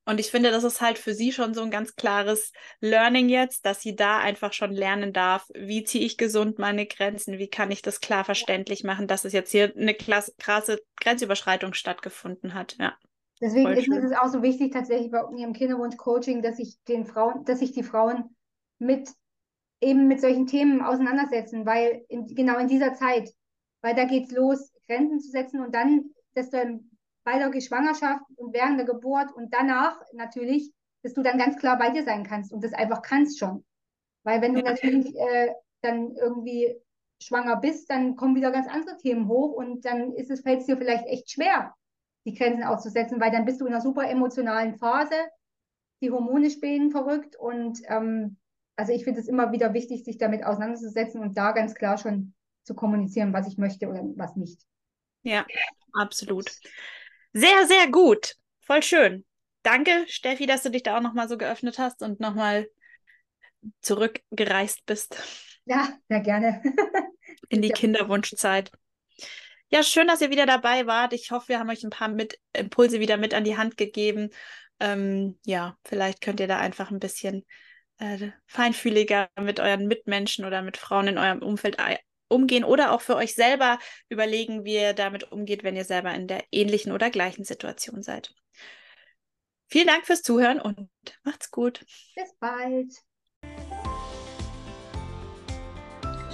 Und 0.05 0.19
ich 0.19 0.31
finde, 0.31 0.49
das 0.49 0.63
ist 0.63 0.81
halt 0.81 0.97
für 0.97 1.13
sie 1.13 1.31
schon 1.31 1.53
so 1.53 1.61
ein 1.61 1.69
ganz 1.69 1.95
klares 1.95 2.51
Learning 2.79 3.29
jetzt, 3.29 3.65
dass 3.65 3.81
sie 3.81 3.95
da 3.95 4.17
einfach 4.17 4.51
schon 4.51 4.71
lernen 4.71 5.13
darf, 5.13 5.47
wie 5.53 5.83
ziehe 5.83 6.03
ich 6.03 6.17
gesund 6.17 6.57
meine 6.57 6.87
Grenzen, 6.87 7.37
wie 7.37 7.49
kann 7.49 7.69
ich 7.69 7.83
das 7.83 8.01
klar 8.01 8.25
verständlich 8.25 8.83
machen, 8.83 9.07
dass 9.07 9.25
es 9.25 9.33
jetzt 9.33 9.51
hier 9.51 9.73
eine 9.75 9.93
krasse 9.93 10.81
Grenzüberschreitung 10.99 11.73
stattgefunden 11.73 12.55
hat. 12.55 12.77
Ja. 12.79 12.95
Deswegen 13.41 13.71
ist 13.71 13.89
es 13.89 14.17
auch 14.17 14.27
so 14.27 14.41
wichtig, 14.41 14.73
tatsächlich 14.73 15.11
bei 15.11 15.21
ihrem 15.35 15.53
Kinderwunsch-Coaching, 15.53 16.41
dass 16.41 16.59
ich 16.59 16.77
den 16.87 17.05
Frauen, 17.05 17.45
dass 17.45 17.59
sich 17.59 17.71
die 17.71 17.83
Frauen 17.83 18.35
mit 18.79 19.09
eben 19.81 20.07
mit 20.07 20.21
solchen 20.21 20.45
Themen 20.45 20.81
auseinandersetzen, 20.81 21.65
weil 21.65 22.05
in, 22.07 22.27
genau 22.27 22.59
in 22.59 22.67
dieser 22.67 22.93
Zeit, 22.93 23.33
weil 23.81 23.95
da 23.95 24.05
geht 24.05 24.25
es 24.25 24.31
los, 24.31 24.71
Grenzen 24.85 25.19
zu 25.19 25.29
setzen 25.29 25.59
und 25.59 25.73
dann, 25.73 26.11
dass 26.35 26.51
du 26.51 26.79
bei 27.23 27.37
der 27.37 27.61
Schwangerschaft 27.61 28.23
und 28.35 28.53
während 28.53 28.79
der 28.79 28.85
Geburt 28.85 29.31
und 29.33 29.53
danach 29.53 29.99
natürlich, 30.13 30.71
dass 31.03 31.13
du 31.13 31.21
dann 31.21 31.37
ganz 31.37 31.57
klar 31.57 31.77
bei 31.77 31.89
dir 31.89 32.03
sein 32.03 32.23
kannst 32.23 32.51
und 32.51 32.63
das 32.63 32.73
einfach 32.73 33.01
kannst 33.01 33.39
schon. 33.39 33.65
Weil 34.23 34.41
wenn 34.41 34.53
du 34.53 34.61
natürlich 34.61 35.15
äh, 35.15 35.53
dann 35.81 36.15
irgendwie 36.15 36.75
schwanger 37.21 37.57
bist, 37.57 37.89
dann 37.89 38.15
kommen 38.15 38.35
wieder 38.35 38.51
ganz 38.51 38.67
andere 38.67 38.97
Themen 38.97 39.27
hoch 39.27 39.53
und 39.53 39.85
dann 39.85 40.13
ist 40.13 40.31
es, 40.31 40.41
fällt 40.41 40.61
es 40.61 40.65
dir 40.65 40.77
vielleicht 40.77 41.05
echt 41.05 41.31
schwer, 41.31 41.75
die 42.25 42.33
Grenzen 42.33 42.63
auszusetzen, 42.63 43.19
weil 43.19 43.31
dann 43.31 43.45
bist 43.45 43.61
du 43.61 43.65
in 43.65 43.73
einer 43.73 43.81
super 43.81 44.09
emotionalen 44.09 44.75
Phase, 44.75 45.15
die 46.01 46.11
Hormone 46.11 46.49
spähen 46.49 46.91
verrückt 46.91 47.35
und 47.35 47.79
ähm, 47.87 48.37
also 48.75 48.93
ich 48.93 49.03
finde 49.03 49.19
es 49.19 49.27
immer 49.27 49.51
wieder 49.51 49.73
wichtig, 49.73 50.03
sich 50.03 50.17
damit 50.17 50.43
auseinanderzusetzen 50.43 51.21
und 51.21 51.37
da 51.37 51.51
ganz 51.51 51.75
klar 51.75 51.97
schon 51.97 52.33
zu 52.63 52.73
kommunizieren, 52.73 53.33
was 53.33 53.47
ich 53.47 53.57
möchte 53.57 53.87
oder 53.87 54.01
was 54.15 54.35
nicht. 54.35 54.61
Ja, 55.23 55.45
absolut. 55.93 56.51
Sehr, 57.33 57.65
sehr 57.67 57.87
gut. 57.89 58.35
Voll 58.61 58.83
schön. 58.83 59.25
Danke, 59.63 60.05
Steffi, 60.07 60.45
dass 60.45 60.63
du 60.63 60.71
dich 60.71 60.83
da 60.83 60.97
auch 60.97 61.01
nochmal 61.01 61.29
so 61.29 61.37
geöffnet 61.37 61.79
hast 61.79 62.01
und 62.01 62.19
nochmal 62.19 62.67
zurückgereist 63.81 64.85
bist. 64.85 65.17
Ja, 65.65 65.89
sehr 66.09 66.21
gerne. 66.21 66.61
In 67.49 67.61
die 67.61 67.69
Kinderwunschzeit. 67.69 68.71
Ja, 69.69 69.83
schön, 69.83 70.07
dass 70.07 70.21
ihr 70.21 70.31
wieder 70.31 70.45
dabei 70.45 70.87
wart. 70.87 71.13
Ich 71.13 71.31
hoffe, 71.31 71.49
wir 71.49 71.59
haben 71.59 71.69
euch 71.69 71.83
ein 71.83 71.91
paar 71.91 72.09
mit 72.09 72.37
Impulse 72.53 72.99
wieder 72.99 73.17
mit 73.17 73.33
an 73.33 73.43
die 73.43 73.57
Hand 73.57 73.77
gegeben. 73.77 74.29
Ähm, 74.79 75.39
ja, 75.45 75.77
vielleicht 75.85 76.21
könnt 76.21 76.39
ihr 76.39 76.47
da 76.47 76.57
einfach 76.57 76.91
ein 76.91 76.99
bisschen 76.99 77.45
äh, 77.99 78.31
feinfühliger 78.47 79.29
mit 79.39 79.59
euren 79.59 79.87
Mitmenschen 79.87 80.43
oder 80.43 80.61
mit 80.61 80.75
Frauen 80.75 81.07
in 81.07 81.17
eurem 81.17 81.41
Umfeld 81.41 81.79
umgehen 82.31 82.63
oder 82.63 82.91
auch 82.91 83.01
für 83.01 83.15
euch 83.15 83.35
selber 83.35 83.79
überlegen, 84.09 84.65
wie 84.65 84.75
ihr 84.75 84.93
damit 84.93 85.31
umgeht, 85.31 85.63
wenn 85.63 85.75
ihr 85.75 85.85
selber 85.85 86.13
in 86.13 86.27
der 86.27 86.43
ähnlichen 86.51 86.91
oder 86.91 87.09
gleichen 87.09 87.43
Situation 87.43 88.01
seid. 88.01 88.33
Vielen 89.67 89.87
Dank 89.87 90.05
fürs 90.05 90.21
Zuhören 90.21 90.59
und 90.59 90.89
macht's 91.23 91.49
gut. 91.49 91.85
Bis 92.15 92.35
bald. 92.39 92.91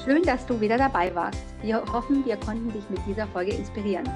Schön, 0.04 0.24
dass 0.24 0.46
du 0.46 0.60
wieder 0.62 0.78
dabei 0.78 1.14
warst. 1.14 1.44
Wir 1.62 1.84
hoffen, 1.92 2.26
wir 2.26 2.38
konnten 2.38 2.72
dich 2.72 2.90
mit 2.90 3.00
dieser 3.06 3.28
Folge 3.28 3.54
inspirieren. 3.54 4.10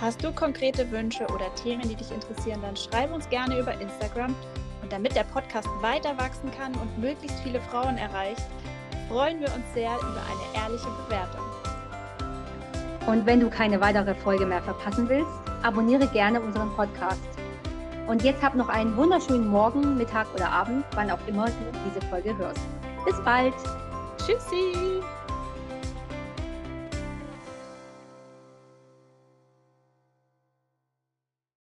Hast 0.00 0.24
du 0.24 0.32
konkrete 0.32 0.90
Wünsche 0.90 1.24
oder 1.26 1.54
Themen, 1.54 1.88
die 1.88 1.94
dich 1.94 2.10
interessieren, 2.10 2.60
dann 2.62 2.76
schreib 2.76 3.12
uns 3.12 3.28
gerne 3.28 3.60
über 3.60 3.80
Instagram. 3.80 4.34
Und 4.82 4.92
damit 4.92 5.14
der 5.14 5.22
Podcast 5.24 5.68
weiter 5.80 6.18
wachsen 6.18 6.50
kann 6.50 6.74
und 6.74 6.98
möglichst 6.98 7.38
viele 7.40 7.60
Frauen 7.60 7.96
erreicht, 7.96 8.42
freuen 9.12 9.40
wir 9.40 9.48
uns 9.48 9.64
sehr 9.74 9.94
über 9.98 10.22
eine 10.24 10.64
ehrliche 10.64 10.88
Bewertung. 11.04 11.44
Und 13.06 13.26
wenn 13.26 13.40
du 13.40 13.50
keine 13.50 13.78
weitere 13.78 14.14
Folge 14.14 14.46
mehr 14.46 14.62
verpassen 14.62 15.06
willst, 15.06 15.28
abonniere 15.62 16.06
gerne 16.06 16.40
unseren 16.40 16.74
Podcast. 16.74 17.20
Und 18.06 18.22
jetzt 18.22 18.42
hab 18.42 18.54
noch 18.54 18.70
einen 18.70 18.96
wunderschönen 18.96 19.48
Morgen, 19.48 19.98
Mittag 19.98 20.26
oder 20.34 20.50
Abend, 20.50 20.84
wann 20.94 21.10
auch 21.10 21.18
immer 21.26 21.44
du 21.44 21.52
diese 21.86 22.00
Folge 22.06 22.36
hörst. 22.38 22.60
Bis 23.04 23.20
bald! 23.22 23.54
Tschüssi! 24.16 25.02